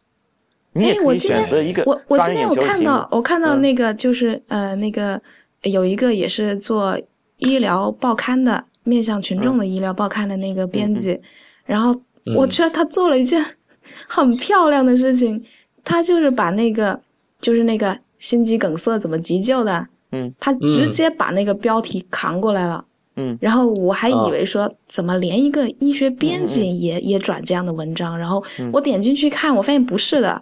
[0.73, 2.55] 你也可以选择一个我我今天我。
[2.55, 3.61] 看到我看到嗯。
[3.61, 5.19] 那个就是、呃那个
[5.63, 6.99] 有一个也是做
[7.37, 11.19] 医疗报刊的，面向群众的医疗报刊的那个编辑，
[11.65, 11.95] 然后
[12.35, 13.43] 我觉得他做了一件
[14.07, 15.43] 很漂亮的事情，
[15.83, 16.99] 他就是把那个
[17.41, 22.85] 就是那个心肌梗塞怎么急救的，嗯，他直接把那个标题扛过来了。
[23.15, 23.37] 嗯。
[23.41, 24.27] 然后我还啊。
[24.27, 28.17] 以为说，怎么连一个医学编辑也、也转这样的文章？
[28.17, 30.41] 然后我点进去看，我发现不是的，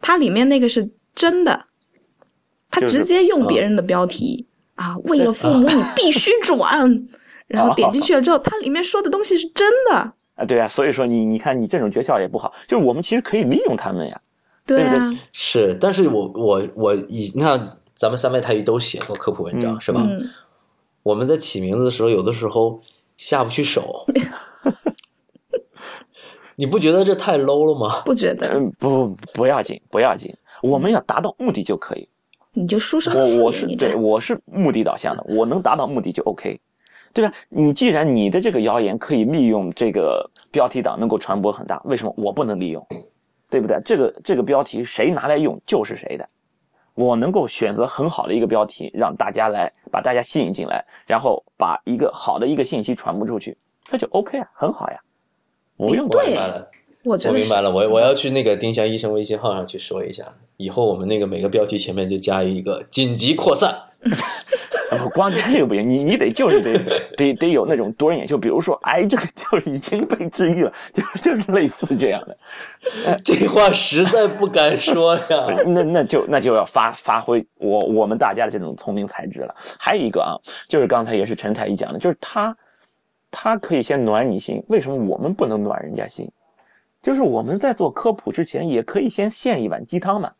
[0.00, 1.66] 它里面那个是真的，
[2.70, 7.06] 他直接用别人的标题啊为了父母你必须转，
[7.48, 9.96] 然后点进去了之后，它里面说的东西是真的，
[10.34, 14.20] 啊，对啊，所以说你你看你这种诀窍也不好，就是我们其实可以利用他们呀。
[14.66, 19.80] 对对啊，是，但是我我我以你看，咱们三位太医都写过科普文章、嗯。
[19.80, 20.02] 是吧？
[20.04, 20.28] 嗯，
[21.02, 22.78] 我们在起名字的时候，有的时候
[23.16, 24.04] 下不去手，
[26.58, 28.02] 你不觉得这太 low 了吗？
[28.04, 28.48] 不觉得？
[28.48, 32.08] 嗯，不不要紧，不要紧，我们要达到目的就可以。
[32.52, 36.60] 你就书生气我我，是你这对我是目的导向的，我能达到目的就 OK，
[37.12, 37.32] 对吧？
[37.48, 42.84] 你既然你的这个谣言可以利用这个标题党能够传播很大，为什么我不能利用？
[43.48, 43.80] 对不对？
[43.84, 46.28] 这个这个标题谁拿来用就是谁的，
[46.94, 54.98] 我能够选择很好的一个标题，让大家来把大家吸引进来，然后把一个好的一个信息传播出去，这就 OK 啊，很好呀，
[55.78, 56.68] 我对明白了，
[57.04, 60.24] 我觉得是我明白了，我我要去那个丁香医生微信号上去说一下，
[60.58, 63.74] 以后我们那个每个标题前面就加一个紧急扩散。
[65.02, 66.72] 不光加这个不行，你你得就是得
[67.16, 72.36] 得得有那种多人眼球，比如说癌症就是已经被治愈了，就是就是类似这样的。
[73.24, 75.46] 这话实在不敢说呀。
[75.66, 79.54] 那那就那就要发发挥我我们大家的这种聪明才智了。
[79.78, 80.34] 还有一个啊，
[80.68, 82.56] 就是刚才也是陈太医讲的，就是他
[83.30, 86.30] 他可以先暖你心，为什么我们不能暖人家心？
[87.02, 90.32] 就是我们在做科普之前，也可以先献一碗鸡汤嘛，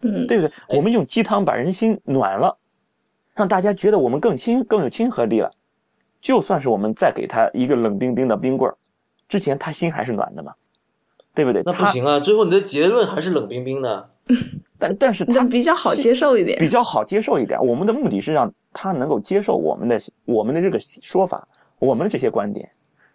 [0.00, 0.52] 嗯，对不对？
[0.76, 2.56] 我们用鸡汤把人心暖了，
[3.34, 5.50] 让大家觉得我们更亲更有亲和力了。
[6.20, 8.74] 就算是我们再给他一个冷冰冰的冰棍儿，
[9.28, 10.54] 之前他心还是暖的嘛，
[11.34, 11.62] 对不对？
[11.64, 14.10] 那不行啊，最后你的结论还是冷冰冰的。
[14.78, 16.66] 但但是那他比较好接受一点比。
[16.66, 17.62] 较好接受一点。
[17.62, 21.46] 我们的目的是让他能够接受我们的我们的这个说法，
[21.84, 22.68] 我们的这些观点，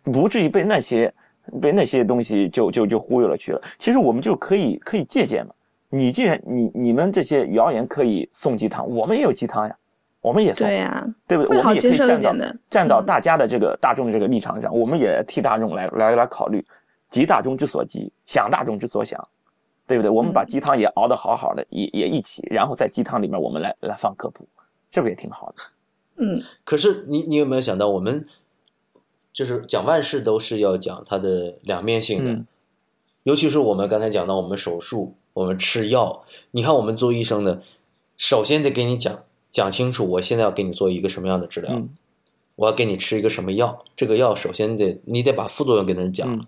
[0.03, 1.13] 不至于被那些
[1.61, 3.61] 被那些东西就就就忽悠了去了。
[3.77, 5.53] 其实我们就可以可以借鉴嘛。
[5.89, 9.75] 你既然你你们这些谣言可以送鸡汤，我们也有鸡汤呀，
[10.21, 11.57] 我们也送，对呀、对不对？
[11.57, 12.35] 我们也可以站到
[12.69, 16.63] 站到嗯大家的这个大众的这个立场上，我们也替大众来来来考虑，
[17.09, 19.19] 急大众之所急，想大众之所想，
[19.87, 20.11] 对不对？
[20.11, 24.47] 我们把嗯鸡汤也熬得好好的，也也一起，然后在鸡汤里面我们来来放科普，
[24.91, 25.63] 这不也挺好的？
[26.21, 28.23] 嗯，可是你你有没有想到，我们
[29.39, 32.45] 就是讲万事都是要讲它的两面性的，嗯
[33.23, 37.61] 尤其是我们刚才讲到我们手术，我们吃药，你看我们做医生的，
[38.17, 41.87] 首先得给你讲讲清楚，我现在要给你做一个什么样的治疗，嗯
[42.57, 46.45] 我要给你吃一个什么药，这个药首先得你得把副作用给人讲，嗯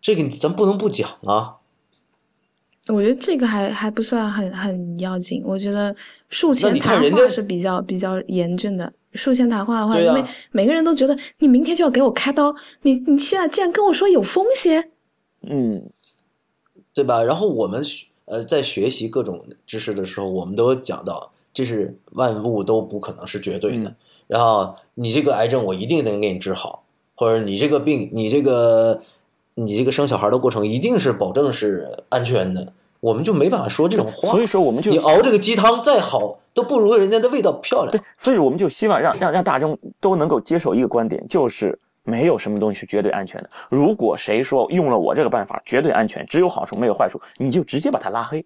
[0.00, 1.56] 这个咱不能不讲啊。
[2.86, 5.42] 我觉得这个还还不算很很要紧。
[5.44, 5.96] 我觉得
[6.28, 8.92] 术前看谈人家话是比较比较严峻的。
[9.16, 14.90] 术前谈话的话，因为每个人都觉得你明天就要给我开刀，你你现在竟然跟我说有风险，
[15.42, 15.82] 嗯
[16.92, 17.22] 对吧？
[17.22, 23.90] 然后我们学呃在学习各种知识的时候，我们都讲到，这是万物都不可能是绝对的。
[23.90, 23.96] 嗯
[24.26, 26.82] 然后你这个癌症我一定能给你治好，
[27.14, 29.00] 或者你这个病，你这个
[29.54, 32.72] 你这个生小孩的过程一定是保证是安全的，
[33.06, 34.30] 我们就没办法说这种话。
[34.32, 43.50] 所以说我们就你熬这个鸡汤再好，都不如人家的味道漂亮对。，所以我们就希望让让让大众都能够接受一个观点，就是没有什么东西是绝对安全的。
[43.68, 48.44] 如果谁说用了我这个办法绝对安全，只有好处没有坏处，你就直接把他拉黑，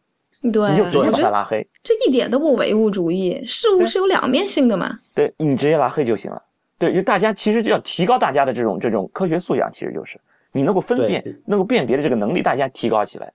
[0.53, 1.67] 对，你就直接把我觉得他拉黑。
[1.83, 4.99] 这一点都不唯物主义，事物是有两面性的嘛。
[5.15, 6.43] 对你直接拉黑就行了。
[6.79, 10.21] 对，就大家其实就要提高大家的这种这种科学素养，其实就是
[10.53, 13.33] 你能够分辨、能够辨别的这个能力，大家提高起来。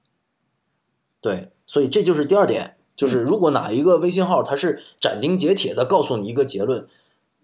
[1.26, 6.88] 对，所以这就是第二点，就是如果哪一个微信号它是斩钉截铁的告诉你一个结论，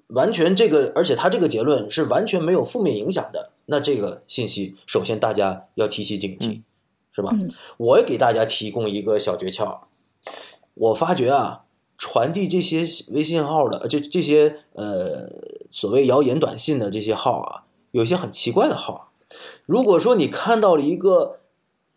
[0.10, 6.64] 完全这个，而且它这个结论是完全没有负面影响的，那这个信息首先大家要提起警惕，嗯
[7.12, 7.32] 是吧？
[7.34, 9.80] 嗯我也给大家提供一个小诀窍，
[10.76, 11.62] 我发觉啊，
[11.98, 12.82] 传递这些
[13.14, 15.28] 微信号的，这这些呃
[15.72, 19.12] 所谓谣言短信的这些号啊，有些很奇怪的号。
[19.66, 21.40] 如果说你看到了一个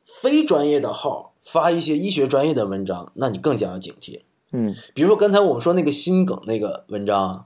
[0.03, 4.23] 非专业的号发一些医学专业的文章，那你更加要警惕。
[4.51, 7.45] 嗯比如说刚才我们说那个心梗那个文章啊，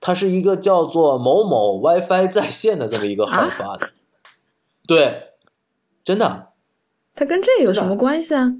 [0.00, 3.90] 它是一个叫做某某 WiFi 在线的这么一个号啊发的，
[4.86, 5.32] 对，
[6.02, 6.48] 真的。
[7.14, 8.56] 它跟这有什么关系啊？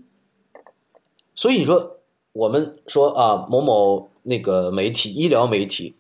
[1.35, 1.99] 所以你说，
[2.33, 5.95] 我们说啊，某某那个媒体，医疗媒体，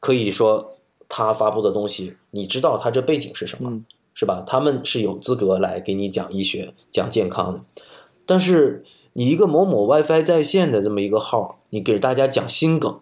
[0.00, 0.76] 可以说
[1.08, 4.44] 他发布的东西，你知道他这背景是什么，嗯是吧？
[4.46, 7.60] 他们是有资格来给你讲医学、讲健康的。
[8.26, 13.00] 但是你一个某某 WiFi 在线的这么一个号，你给大家讲心梗，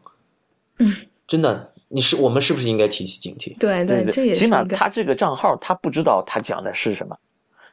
[0.79, 0.95] 嗯，
[1.27, 3.57] 真的，你是我们是不是应该提起警惕？
[3.59, 7.17] 对对这也是起码一个他这个账号他不知道他讲的是什么，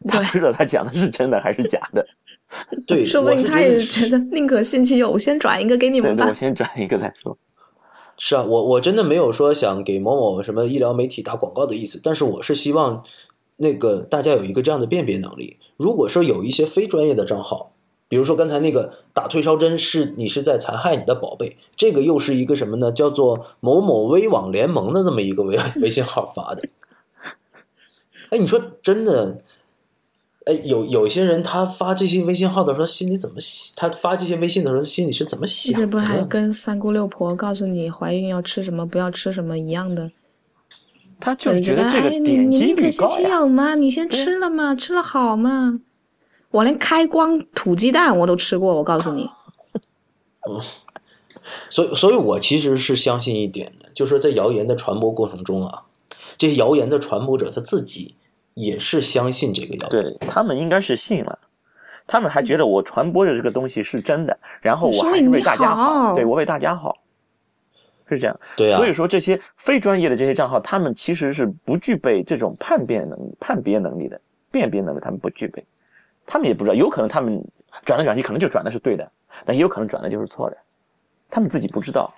[0.07, 2.05] 他不知道他讲的是真的还是假的。
[2.87, 6.33] 对，说不定他我是觉得也觉得宁可信其有，我先转一个给你对对，我。
[6.33, 7.37] 先转一个再说。
[8.17, 13.03] 是啊，我我真的没有说想给某某什么医疗媒体打广告的意思，但是我是希望
[13.57, 15.58] 那个大家有一个这样的辨别能力。
[15.79, 17.71] 如果说有一些非专业的账号，
[18.09, 22.91] 比如说刚才那个打退烧针是你是在残害你的宝贝，这个又是一个什么呢？
[22.91, 26.63] 叫做某某微网联盟的这么一个微 微信号发的。
[28.31, 29.41] 哎，你说真的？
[30.45, 33.75] 哎，有有些人他发这些微信号的时候，心里怎么想？
[33.77, 36.19] 他发这些微信的时候，心里是怎么想的这不还？
[36.25, 40.11] 跟三姑六婆告诉你怀孕要吃什么，不要吃什么一样的？
[41.19, 43.35] 他就就是觉得这个哎，你你点击宁可信其率高呀。
[43.37, 43.75] 有吗？
[43.75, 44.73] 你先吃了吗？
[44.75, 45.79] 吃了好吗？
[46.51, 49.29] 我连开光土鸡蛋我都吃过，我告诉你。
[50.49, 50.59] 嗯
[51.69, 55.83] 所以，所以我其实是相信一点的，就是说在谣言的传播过程中啊，
[56.37, 58.15] 这些谣言的传播者他自己
[58.53, 59.89] 也是相信这个谣言。
[59.89, 61.39] 对他们应该是信了，
[62.05, 66.95] 他们还觉得我传播的这个东西是真的，然后我是为你还是为大家好，好对我为大家好，
[68.09, 68.39] 是这样。
[68.57, 74.19] 对啊所以说这些非专业的这些账号，他们其实是不具备这种判别能判别能力的，
[74.51, 75.63] 辨别能力他们不具备，
[76.25, 77.43] 他们也不知道，有可能他们
[77.85, 79.09] 转来转去可能就转的是对的，
[79.45, 80.57] 但也有可能转的就是错的，
[81.29, 82.13] 他们自己不知道。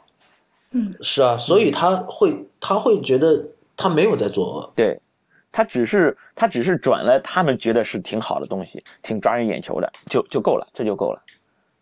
[0.73, 4.71] 嗯是啊，所以他会他会觉得他没有在作恶。
[4.73, 4.97] 对，
[5.51, 11.21] 他只是他只是转了他们觉得是挺好的东西，挺抓人眼球的，就就够了，这就够了。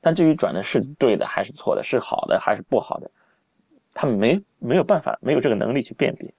[0.02, 3.12] 但至于转的是对的还是错的，是好的还是不好的，
[4.00, 6.34] 他们没没有办法，没有这个能力去辨别。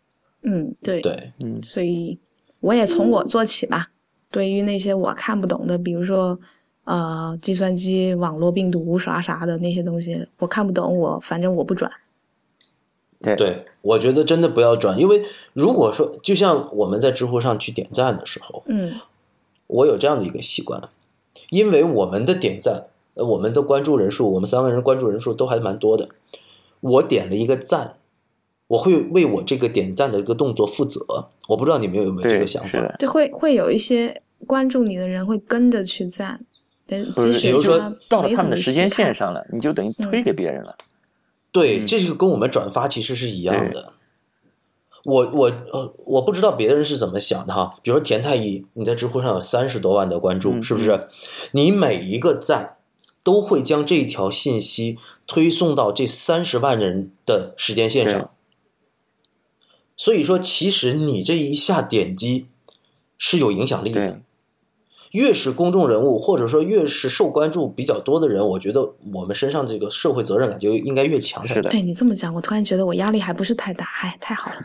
[0.45, 2.19] 嗯，对，对，嗯，所以
[2.61, 3.89] 我也从我做起吧。
[4.31, 6.41] 对于那些我看不懂的，比如说
[6.85, 11.93] 呃计算机网络病毒啥啥的那些东西，我看不懂，我反正我不转。
[13.21, 18.95] 对对，我觉得真的不要转，因为如果说就像我们在知乎上去点赞的时候，嗯
[19.67, 20.83] 我有这样的一个习惯，
[21.51, 26.09] 因为我们的点赞，呃，我们的关注人数，我们三个人关注人数都还蛮多的。
[26.81, 27.97] 我点了一个赞，
[28.69, 31.05] 我会为我这个点赞的一个动作负责。
[31.49, 32.97] 我不知道你们有没有这，个想法？
[32.99, 36.45] 就会会有一些关注你的人会跟着去赞，
[36.87, 40.77] 比如说他到了他们的时间线上了，你就等于推给别人了。
[41.53, 43.95] 对，嗯这个跟我们转发其实是一样的。
[45.05, 47.75] 我我呃，我不知道别人是怎么想的哈。
[47.83, 51.09] 比如说田太医，你在知乎上有三十多万的关注，嗯是不是？
[51.53, 52.77] 你每一个赞
[53.23, 54.99] 都会将这条信息
[55.31, 58.31] 推送到这三十万人的时间线上。
[59.97, 62.49] 所以说，其实你这一下点击
[63.17, 64.21] 是有影响力的。
[65.13, 71.79] 越是公众人物，或者说越是受关注比较多的人，我觉得我们身上这个社会责任感就应该越强才是的对。
[71.79, 74.57] 哎，你这么讲，我突然觉得我压力还不是太大， 哎，太好了。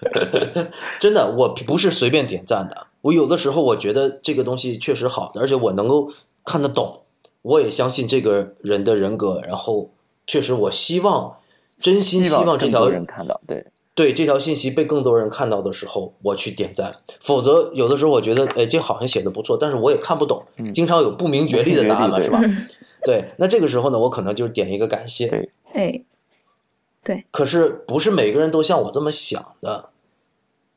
[0.98, 2.86] 真的，我不是随便点赞的。
[3.02, 6.10] 我有的时候我觉得这个东西确实好的，而且我能够
[6.44, 7.02] 看得懂，
[7.46, 9.40] 我也相信这个人的人格。
[9.46, 9.90] 然后，
[10.26, 11.36] 确实我希望，
[11.78, 16.96] 真心希望这条更多人看到，对，对这条信息被更多人看到的时候，我去点赞。
[17.20, 22.40] 否则，有的时候我觉得，哎，这好像写的不错，但是我也看不懂，嗯经常有不明觉厉的答案嘛，是吧？
[23.04, 25.28] 对，那这个时候呢，我可能就点一个感谢。
[25.28, 29.90] 对哎，可是不是每个人都像我这么想的，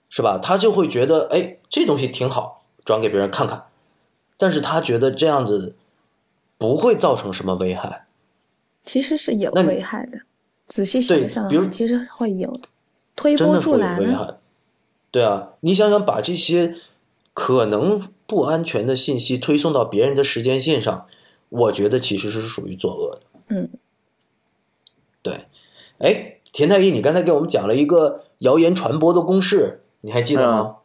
[0.10, 0.38] 是吧？
[0.38, 3.66] 他就会觉得，哎，这东西挺好，转给别人看看，
[4.38, 5.76] 但是他觉得这样子
[6.60, 8.06] 不会造成什么危害。
[8.86, 10.20] 其实是有危害的。
[10.68, 12.54] 仔细想对想比如啊，其实会有
[13.16, 14.20] 推波助澜危啊。
[14.20, 14.38] 害。
[15.10, 16.76] 对啊，你想想把这些
[17.34, 21.08] 可能不安全的信息推送到别人的时间线上，
[21.50, 23.22] 我觉得其实是属于作恶的。
[23.48, 23.70] 嗯，
[25.24, 25.46] 对。
[25.98, 30.76] 哎，田太医，你刚才给我们讲了一个谣言传播的公式，你还记得吗？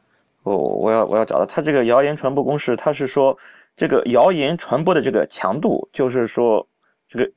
[0.45, 3.37] 我我要我要找到它这个谣言传播公式，它是说
[3.77, 6.66] 这个谣言传播的这个强度，就是说
[7.09, 7.31] 这个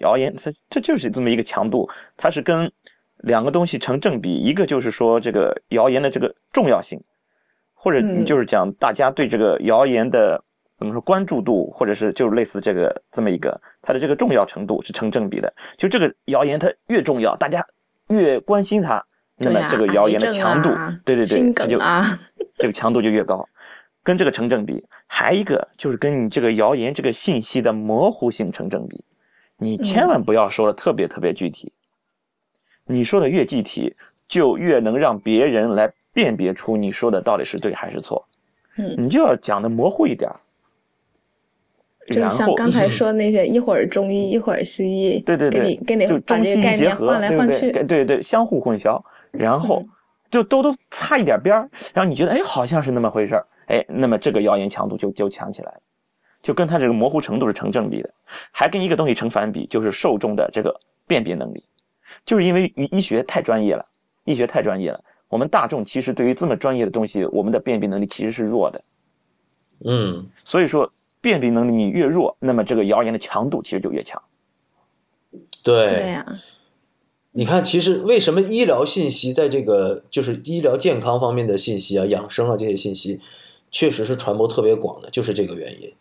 [0.00, 2.70] 谣言它这就是这么一个强度，它是跟
[3.18, 7.00] 两个东西成正比，一个就是说这个谣言的这个重要性，
[7.74, 10.40] 或者你就是讲大家对这个谣言的
[10.78, 15.52] 怎么说关注度，或者是就是类似这个这么一个它的这个重要程度是成正比的。
[15.76, 17.64] 就这个谣言它越重要，大家
[18.08, 19.04] 越关心它，
[19.38, 22.04] 那么这个谣言的强度，啊对对对，心它就啊，
[22.58, 23.48] 这个强度就越高，
[24.06, 24.84] 跟这个成正比。
[25.08, 29.04] 还一个就是跟你这个谣言这个信息的模糊性成正比，
[29.58, 31.72] 你千万不要说的特别特别具体，
[32.84, 33.96] 你说的越具体，
[34.28, 38.24] 就越能让别人来辨别出你说的到底是对还是错。
[38.76, 40.38] 嗯你就要讲的模糊一点儿，
[42.06, 49.02] 就是像刚才说那些一会儿中医一会儿西医，对对对，给你给你把这西医结合，个概念换来对对换去，对对对，相互混淆，
[49.32, 49.88] 然后嗯
[50.30, 55.80] 就都都擦一点边儿，然后你觉得哎好像是那么回事儿，哎，那么这个谣言强度就就强起来了，
[56.42, 58.14] 就跟它这个模糊程度是成正比的，
[58.50, 60.74] 还跟一个东西成反比，就是受众的这个
[61.06, 61.64] 辨别能力，
[62.24, 63.84] 就是因为医医学太专业了，
[64.24, 68.84] 医学太专业了，我们大众其实对于这么专业的东西，我们的辨别能力其实是弱的，
[69.84, 74.22] 嗯，所以说辨别能力你越弱，那么这个谣言的强度其实就越强。
[75.64, 75.88] 对。
[75.88, 76.24] 对呀、
[77.32, 83.20] 你看，其实为什么医疗信息在这个就是医疗健康方面的信息啊、养生啊这些信息，
[83.76, 85.92] 确实是传播特别广的，就是这个原因。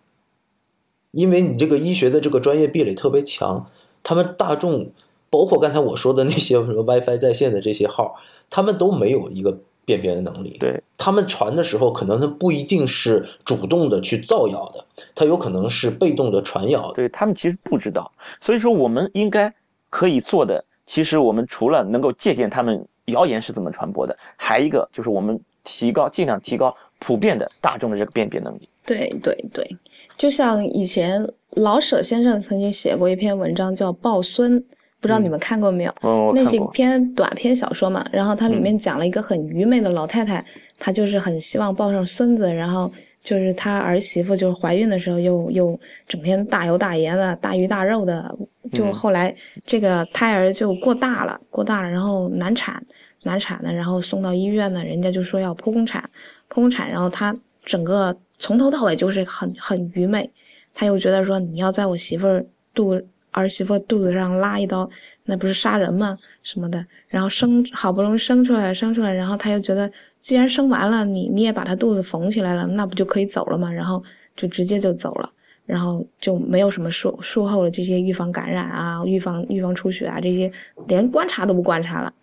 [1.12, 3.70] 因为你这个医学的这个专业壁垒特别强，
[4.02, 4.92] 他们大众，
[5.30, 8.16] 包括刚才我说的那些什么 WiFi 在线的这些号，
[8.50, 10.56] 他们都没有一个辨别的能力。
[10.58, 16.94] 对，他们传的时候，可能他不一定是主动的去造谣的，他有可能是被动的传谣的。
[16.94, 18.10] 对他们其实不知道，
[18.40, 19.54] 所以说我们应该
[19.90, 28.70] 可以做的，其实我们除了能够借鉴他们谣言是怎么传播的，还一个就是我们提高尽量提高普遍的大众的这个辨别能力。
[28.86, 29.78] 对对对，
[30.16, 34.60] 就像以前老舍先生曾经写过一篇文章叫《抱孙》，
[35.00, 35.94] 不知道你们看过没有？
[36.36, 36.60] 那是一。
[36.72, 40.44] 篇短篇小说嘛，然后它里面讲了一个很愚昧的老太太，
[40.78, 42.92] 她就是很希望抱上孙子，然后
[43.24, 48.38] 就是她儿媳妇就是怀孕的时候又又整天大油大盐的、大鱼大肉的，
[48.72, 49.34] 就嗯后来
[49.66, 52.84] 这个胎儿就过大了，过大了，然后难产，
[53.24, 56.08] 难产的，然后送到医院呢，人家就说要剖宫产，
[56.50, 60.30] 剖宫产，然后她整个从头到尾就是很很愚昧，
[60.74, 64.90] 她又觉得说你要在我媳妇儿肚儿媳妇肚子上拉一刀，
[65.26, 66.18] 那不是杀人吗？
[66.42, 73.70] 什么的，然后生好不容易生出来，生出来，然后他又觉得，既然生完了，你你也把他肚子缝起来了，那不就可以走了吗？
[73.70, 74.02] 然后
[74.38, 75.30] 就直接就走了，
[75.66, 80.50] 然后就没有什么术术后的这些预防感染啊、预防预防出血啊这些，
[80.88, 82.14] 连观察都不观察了，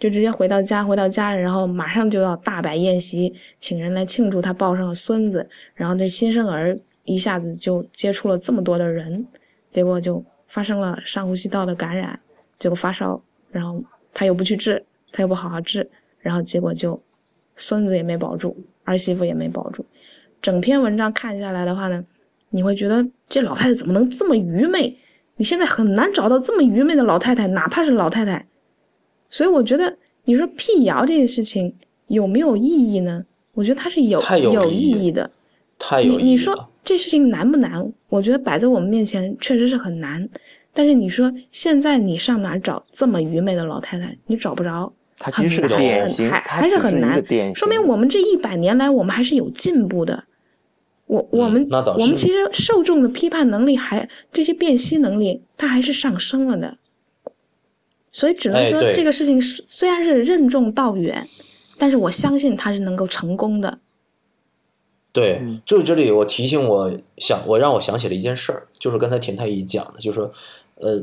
[0.00, 9.26] 就直接回到家，回到家里，然后马上就要大摆宴席，请人来庆祝他抱上了孙子，然后这新生儿一下子就接触了这么多的人，
[9.68, 12.18] 结果就发生了上呼吸道的感染，
[12.58, 13.84] 结果发烧，然后
[14.14, 14.82] 他又不去治，
[15.12, 15.86] 他又不好好治，
[16.18, 16.98] 然后结果就
[17.54, 19.84] 孙子也没保住，儿媳妇也没保住。
[20.40, 22.02] 整篇文章看下来的话呢，
[22.48, 24.96] 你会觉得这老太太怎么能这么愚昧？
[25.36, 28.46] 你现在很难找到这么愚昧的老太太，哪怕是老太太。
[29.30, 31.72] 所以我觉得，你说辟谣这件事情
[32.08, 33.24] 有没有意义呢？
[33.54, 35.30] 我觉得它是有有有意义意义的。
[35.78, 36.22] 太有意义了。
[36.22, 37.92] 你你说这事情难不难？
[38.08, 40.28] 我觉得摆在我们面前确实是很难。
[40.72, 44.16] 但是你说现在你上哪儿找这么愚昧的老太太？
[44.26, 47.24] 你找不着，它其实是个很难典型，还还是很难
[47.54, 50.24] 说明我们这一百年来，我们还是有进步的。
[51.06, 56.78] 我我们、嗯那倒是我们其实受众的批判能力还这些辨析能力，它还是上升了的。
[58.12, 61.26] 所以只能说这个事情是虽然是任重道远，
[61.78, 63.78] 但是我相信他是能够成功的。
[65.12, 70.32] 对嗯，就是这里我提醒我想我让我想起了一件事儿，就是刚才田太医讲的，就是说，
[70.76, 71.02] 呃，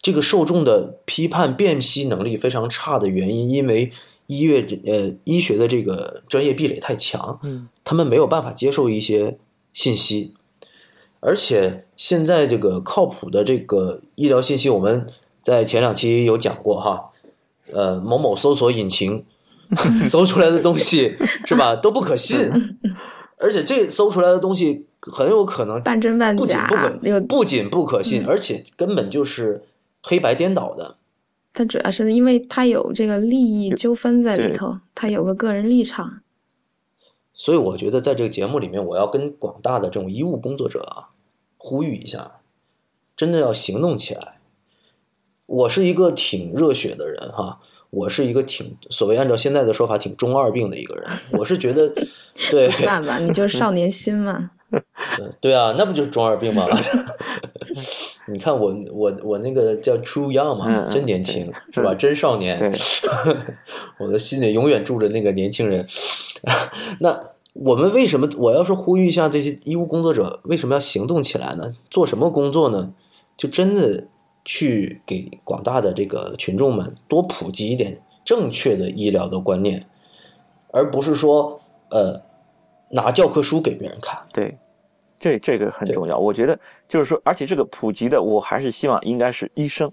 [0.00, 3.92] 这个受众的批判辨析能力非常差的原因，因为
[4.28, 9.36] 医院呃医学的这个专业壁垒太强，嗯，他们没有办法接受一些
[9.74, 10.32] 信息，
[11.20, 15.06] 而且现在这个靠谱的这个医疗信息，我们
[15.44, 17.10] 在前两期有讲过哈，
[17.70, 19.24] 呃，某某搜索引擎
[20.06, 22.50] 搜出来的东西是吧都不可信，
[23.38, 29.64] 而且这搜出来的东西很有可能半真半不仅假不可不仅不可信，而且根本就是
[30.02, 30.96] 黑白颠倒的。
[31.52, 36.20] 它主要是因为它有这个利益纠纷在里头，它有个个人立场。
[37.34, 41.10] 所以我觉得在这个节目里面，我要跟广大的这种医务工作者啊，
[41.56, 42.40] 呼吁一下，
[43.16, 44.33] 真的要行动起来。
[45.46, 51.04] 我是一个挺热血的人哈，我是一个挺所谓按照现在的说法挺中二病的一个人。
[51.32, 51.88] 我是觉得，
[52.50, 54.50] 对不算吧，你就是少年心嘛。
[55.40, 56.66] 对啊，那不就是中二病吗？
[58.26, 61.94] 你看我我我那个叫 True Young 嘛，真年轻是吧？
[61.94, 62.74] 真少年。
[64.00, 65.86] 我的心里永远住着那个年轻人。
[67.00, 67.22] 那
[67.52, 71.72] 我们为什么我要是呼吁一下这些医务工作者，为什么要行动起来呢？
[71.90, 72.92] 做什么工作呢？
[73.36, 74.08] 就真的
[74.44, 79.84] 去给广大的这个群众们多普及一点正确的医疗的观念，
[80.70, 82.20] 而不是说呃
[82.90, 84.18] 拿教科书给别人看。
[84.32, 84.56] 对，
[85.18, 86.18] 这这个很重要。
[86.18, 89.90] 我觉得就是说，而且这个普及的，我还是希望应该是医生，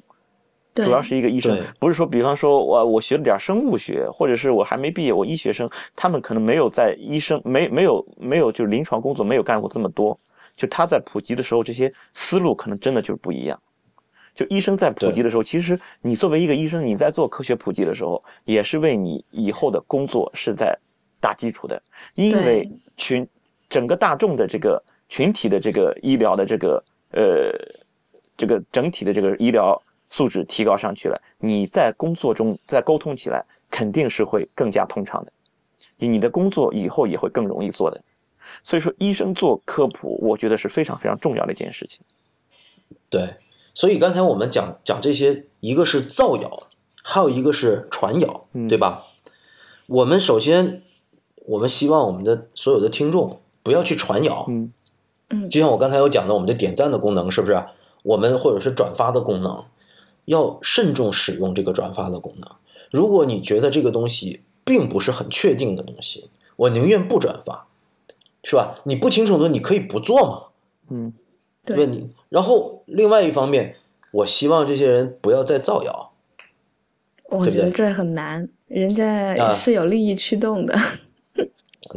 [0.74, 10.18] 对，主要是一个医生，不是说，比方说我我学了点生物学，或者是我还没毕业，我医学生，他们可能没有在医生没没有没有就是临床工作没有干过这么多，
[10.56, 13.60] 就他在普及的时候，这些思路可能真的就是不一样。
[14.42, 20.78] 就医生在普及的时候，其实你作为一个医生，你在做科学普及的时候，也是为你以后的工作是在
[21.20, 21.82] 打基础的，
[22.16, 22.68] 因为
[22.98, 23.28] 群
[23.70, 27.52] 整个大众的这个群体的这个医疗的这个呃
[28.36, 29.80] 这个整体的这个医疗
[30.10, 35.32] 素质提高上去了，你在工作中在沟通起来肯定是会更加通畅的，
[36.08, 38.02] 你的工作以后也会更容易做的。
[38.64, 42.02] 所以说，医生做科普，我觉得是非常非常重要的一件事情。
[43.10, 43.30] 对，
[43.74, 46.64] 所以刚才我们讲讲这些，一个是造谣，
[47.04, 49.04] 还有一个是传谣，对吧？
[49.88, 50.84] 我们首先，
[51.46, 54.72] 我们希望我们的所有的听众不要去传谣，嗯
[55.30, 57.64] 嗯就像我刚才有讲的，我们的点赞的功能是不是？
[58.04, 59.64] 我们或者是转发的功能，
[60.26, 62.50] 要慎重使用这个转发的功能。
[62.92, 67.68] 如果你觉得这个东西并不是很确定的东西，我宁愿不转发，
[68.44, 68.76] 是吧？
[68.84, 70.44] 你不清楚的，你可以不做嘛。
[70.90, 71.14] 嗯，
[71.64, 72.10] 对问你。
[72.32, 73.76] 然后另外一方面，
[74.12, 76.14] 我希望这些人不要再造谣。
[77.30, 80.74] 我对不对觉得这很难，人啊家是有利益驱动的。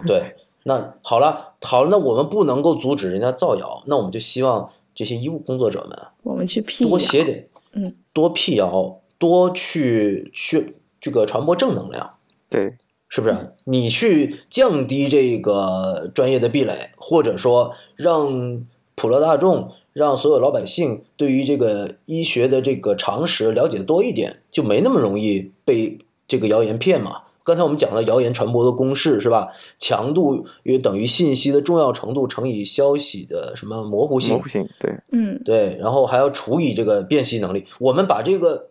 [0.04, 12.14] 对，那好了，好了，那我们不能够阻止人家造谣，那我们就希望这些医务工作者们我们去辟谣，多写点，嗯，多辟谣，多去去这个传播正能量。
[12.50, 12.74] 对，
[13.08, 13.54] 是不是？
[13.62, 18.64] 你去降低这个专业的壁垒，或者说让
[18.96, 27.22] 普罗大众、让所有老百姓对于这个医学的这个常识了解多一点，就没那么容易被这个谣言骗嘛。
[27.44, 29.48] 刚才我们讲了谣言传播的公式是吧？
[29.78, 37.66] 强度约等于信息的重要程度乘以消息的什么模糊性模糊，性，对，嗯，对，然后还要除以这个辨析能力。
[37.78, 38.70] 我们把这个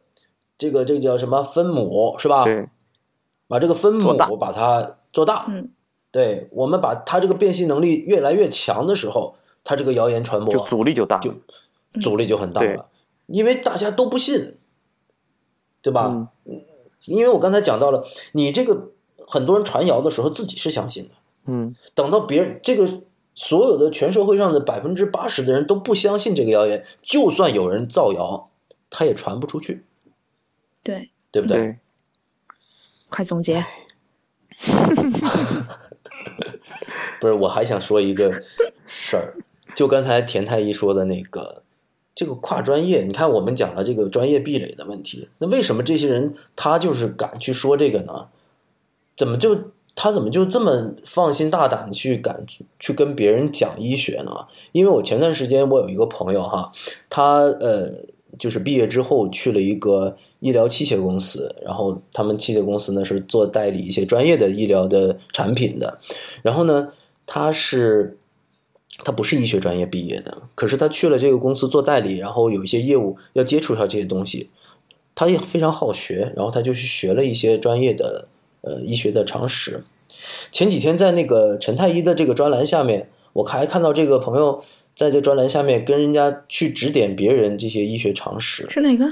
[0.58, 2.44] 这个这个叫什么分母是吧？
[2.44, 2.68] 对，
[3.48, 5.46] 把这个分母把它做大。
[5.50, 5.70] 嗯，
[6.12, 11.20] 对我们把它这个辨析能力越来越强的时候，它这个谣言传播就阻力就大。
[11.20, 11.34] 就
[12.02, 12.90] 阻力就很大对了，
[13.28, 14.58] 因为大家都不信，
[15.82, 16.30] 对吧？
[16.46, 16.62] 嗯
[17.06, 18.02] 因为我刚才讲到了，
[18.32, 18.92] 你这个
[19.28, 21.10] 很多人传谣的时候自己是相信的，
[21.48, 23.02] 嗯，等到别人这个
[23.36, 28.50] 所有的全社会上的百分之八十的人都不相信这个谣言，就算有人造谣，
[28.90, 29.84] 他也传不出去，
[30.82, 31.58] 对，对不对？
[31.58, 31.78] 对，
[33.10, 33.66] 快总结。
[37.20, 38.32] 不是，我还想说一个
[38.88, 39.36] 事儿，
[39.76, 41.64] 就刚才田太医说的那个，
[42.14, 48.28] 这个跨专业，你看我们讲了这个专业壁垒的问题，那为什么这些人他就是敢去说这个呢？
[49.18, 49.58] 怎么就
[49.96, 52.46] 他怎么就这么放心大胆的去敢
[52.80, 54.32] 去跟别人讲医学呢？
[54.74, 56.72] 因为我前段时间我有一个朋友哈，
[57.10, 57.92] 他呃
[58.38, 66.00] 就是毕业之后去了一个医疗器械公司，然后他们器械公司呢是做代理一些专业的医疗的产品的，
[66.44, 66.90] 然后呢
[67.26, 68.18] 他是。
[69.00, 74.50] 他不是医学专业毕业的，可是他去了这个公司做代理，然后有一些业务要接触到这些东西，
[75.16, 78.28] 他也非常好学，然后他就去学了一些专业的
[78.62, 79.84] 呃医学的常识。
[80.52, 84.64] 前几天在那个陈太医的这个专栏下面，我还看到这个朋友
[84.96, 89.06] 在这专栏下面跟人家去指点别人这些医学常识是哪个？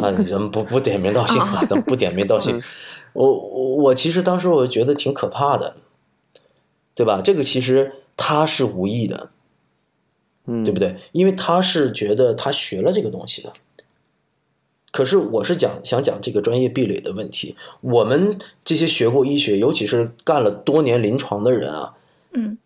[0.00, 1.64] 啊，你怎么不不点名道姓啊？
[1.64, 2.60] 怎么不点名道姓。
[3.14, 5.76] 我我我其实当时我觉得挺可怕的，
[6.94, 7.22] 对吧？
[7.24, 9.30] 这个其实他是无意的，
[10.46, 10.96] 嗯，对不对？
[11.12, 13.52] 因为他是觉得他学了这个东西的。
[14.90, 17.54] 可是我是讲想讲这个专业壁垒的问题。
[17.82, 21.94] 我们这些学过医学，尤其是干了多年临床的人啊，
[22.32, 22.56] 嗯，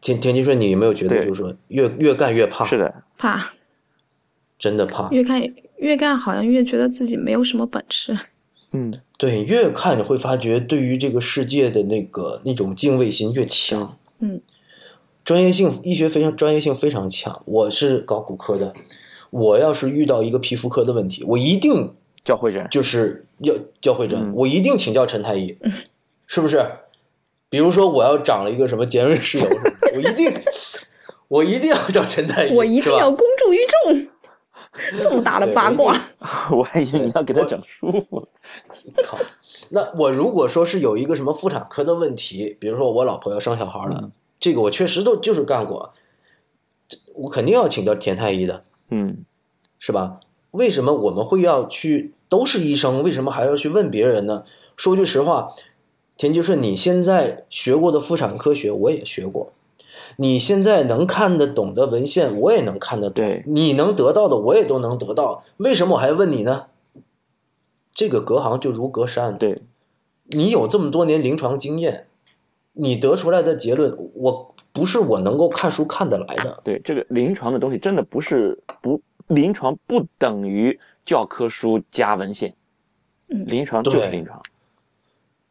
[0.00, 2.64] 田田金顺，你有没有觉得就是说越越干越怕？
[2.64, 3.52] 是的，怕。
[4.58, 5.10] 真的怕。
[5.10, 5.42] 越看
[5.78, 8.16] 越干，好像越觉得自己没有什么本事。
[8.70, 13.98] 嗯，对，越看你会发觉对于这个世界的那个那种敬畏心越强。
[14.20, 14.40] 嗯，
[15.24, 17.42] 专业性医学非常专业性非常强。
[17.46, 18.72] 我是搞骨科的，
[19.30, 21.94] 我要是遇到一个皮肤科的问题，我一定
[22.24, 24.32] 叫会诊就是要叫会诊，嗯。
[24.34, 25.56] 我一定请教陈太医，
[26.26, 26.64] 是不是？
[27.48, 30.32] 比如说我要长了一个什么尖锐湿疣什么的，我一定
[31.28, 34.06] 我一定要叫陈太医，我一定要公诸于众。
[34.98, 35.94] 这么大的八卦，
[36.50, 38.16] 我还以为你要给他整舒服。
[38.16, 38.26] 了。
[39.04, 39.18] 靠，
[39.68, 44.10] 那我如果说是有一个什么妇产科的问题，比如说我老婆要生小孩了，
[44.42, 45.94] 这个我确实都就是干过，
[46.88, 49.24] 这我肯定要请教田太医的，嗯，
[49.78, 50.18] 是吧？
[50.50, 54.44] 为什么我们会要去都是医生，为什么还要去问别人呢？
[54.76, 55.54] 说句实话，
[56.16, 59.52] 田吉顺，你现在学过的妇产科学我也学过，
[60.16, 66.66] 你现在能看得懂的文献我也能看得懂，你能得到的我也都能得到，为什么我还问你呢？
[67.94, 69.62] 这个隔行就如隔山，对，
[70.30, 72.08] 你有这么多年临床经验，
[72.72, 76.60] 你得出来的结论，我不是我能够看书看得来的。
[76.64, 82.54] 对，这个临床的东西真的不是不临床不等于教科书加文献，
[83.28, 84.40] 嗯临床就是对临床。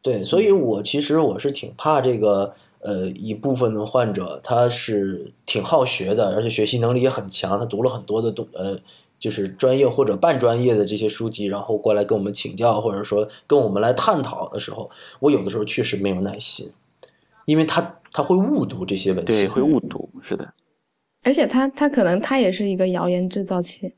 [0.02, 8.76] 对，所以我其实我是挺怕这个，呃，一部分的患者他是挺好学的，而且学习能力也很强，他读了很多的东，呃，
[9.20, 16.72] 就是专业或者半专业的这些书籍，然后过来跟我们请教，或者说跟我们来探讨的时候，我有的时候确实没有耐心，
[17.46, 20.52] 因为他他会误读这些文对，会误读，是的，
[21.22, 23.94] 而且他他可能他也是一个谣言制造器，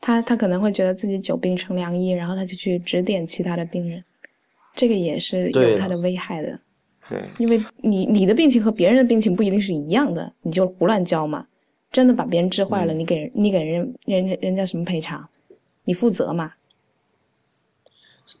[0.00, 4.02] 他他可能会觉得自己久病成良医，然后他就去指点其他的病人，
[4.74, 6.60] 这个也是有他的危害的。
[7.08, 11.46] 对，因为你你的病情和别人的病情不一定是一样的，你就胡乱教嘛。
[11.92, 15.26] 真的把别人治坏了，你给人你给人人家人家什么赔偿？
[15.84, 16.52] 你负责嘛？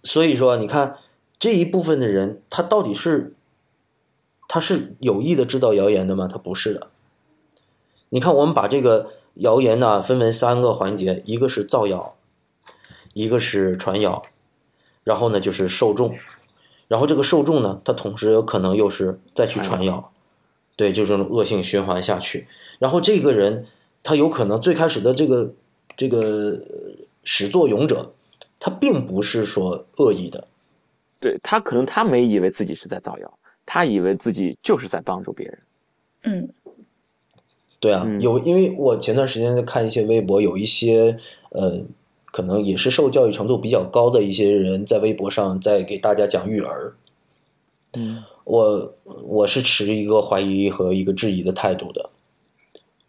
[0.02, 0.96] 所以说，你看
[1.38, 3.34] 这一部分的人，他到底是
[4.48, 6.28] 他是有意的制造谣言的吗？
[6.30, 6.88] 他不是的。
[8.08, 12.16] 你看，我们把这个谣言呢分为三个环节，一个是造谣，
[13.14, 14.22] 一个是传谣，
[15.02, 16.16] 然后呢就是受众，
[16.86, 20.12] 然后这个受众呢，他同时有可能又是再去传谣，
[20.76, 22.46] 对，就这种恶性循环下去。
[22.78, 23.66] 然后这个人
[24.02, 25.52] 他有可能最开始的这个
[25.96, 28.12] 这个呃始作俑者，
[28.60, 30.46] 他并不是说恶意的，
[31.18, 35.58] 对他可能他没以为自己是在造谣，他以为自己就是在帮助别人。
[36.22, 36.48] 嗯
[37.78, 41.18] 对啊，嗯有，因为我前段时间在看一些微博，有一些
[41.50, 41.78] 呃，
[42.32, 46.94] 可能也是受教育程度比较高的一些人在微博上在给大家讲育儿。
[47.92, 52.08] 嗯，我我是持一个怀疑和一个质疑的态度的，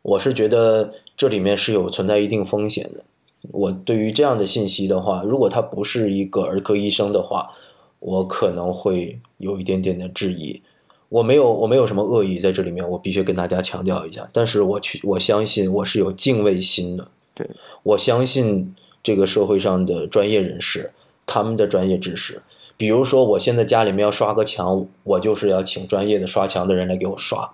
[0.02, 3.04] 我是觉得这里面是有存在一定风险的。
[3.52, 7.52] 我对于这样的信息的话，如果他不是一个儿科医生的话，
[8.00, 10.62] 我可能会有一点点的质疑。
[11.10, 14.30] 我没有，我没有什么恶意在这里面，我必须跟大家强调一下。
[14.34, 17.08] 但是我去，我相信我是有敬畏心的。
[17.34, 17.50] 对，
[17.84, 20.92] 我相信这个社会上的专业人士，
[21.26, 22.42] 他们的专业知识。
[22.76, 27.54] 比如说，我现在家里面要刷个墙，我就是要请专业的刷墙的人来给我刷，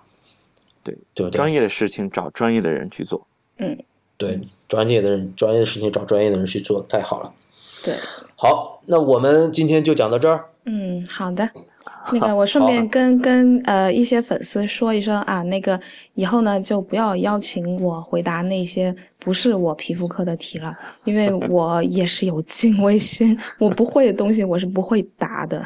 [0.82, 1.36] 对，对不对？
[1.36, 3.26] 专业的事情找专业的人去做。
[3.58, 3.78] 嗯
[4.16, 7.32] 对，专业的人，专业的事情找专业的人去做，太好了。
[7.82, 7.94] 对，
[8.36, 10.50] 好，那我们今天就讲到这儿。
[10.64, 11.48] 嗯，好的。
[12.12, 15.80] 那个，我顺便跟跟呃一些粉丝说一声啊，那个
[16.14, 25.64] 以后呢就不要邀请我回答那些不是我皮肤科的题了，因为 我也是有敬畏心，我不会的东西我是不会答的。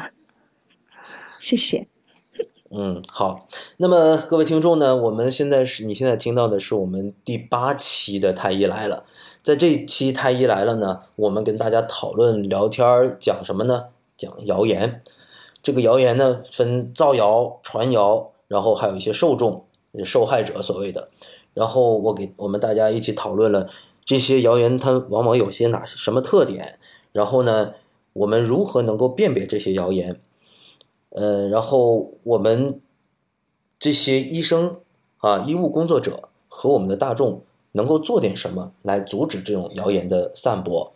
[1.39, 1.87] 谢谢。
[2.71, 3.47] 嗯，好。
[3.77, 9.03] 那么各位听众呢，我们现在是你现在听到的是我们第八期的太医来了。
[9.41, 13.85] 在这期太医来了呢，我们跟大家讨论聊天儿讲什么呢？
[14.15, 15.01] 讲谣言。
[15.69, 19.65] 这个谣言呢，分造谣、传谣，然后还有一些受众、
[20.03, 21.09] 受害者所谓的。
[21.53, 23.69] 然后我给我们大家一起讨论了
[24.03, 26.79] 这些谣言，它往往有些哪什么特点，
[27.11, 27.75] 然后呢，
[28.13, 30.19] 我们如何能够辨别这些谣言？
[31.09, 32.81] 呃，然后我们
[33.77, 34.77] 这些医生
[35.17, 37.43] 啊，医务工作者和我们的大众
[37.73, 40.91] 能够做点什么来阻止这种谣言的散播？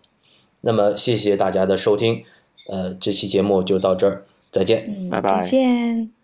[0.61, 2.23] 那么，谢谢大家的收听，
[2.69, 4.85] 呃，这期节目就到这儿，再见。
[4.87, 6.22] 嗯，拜拜再见。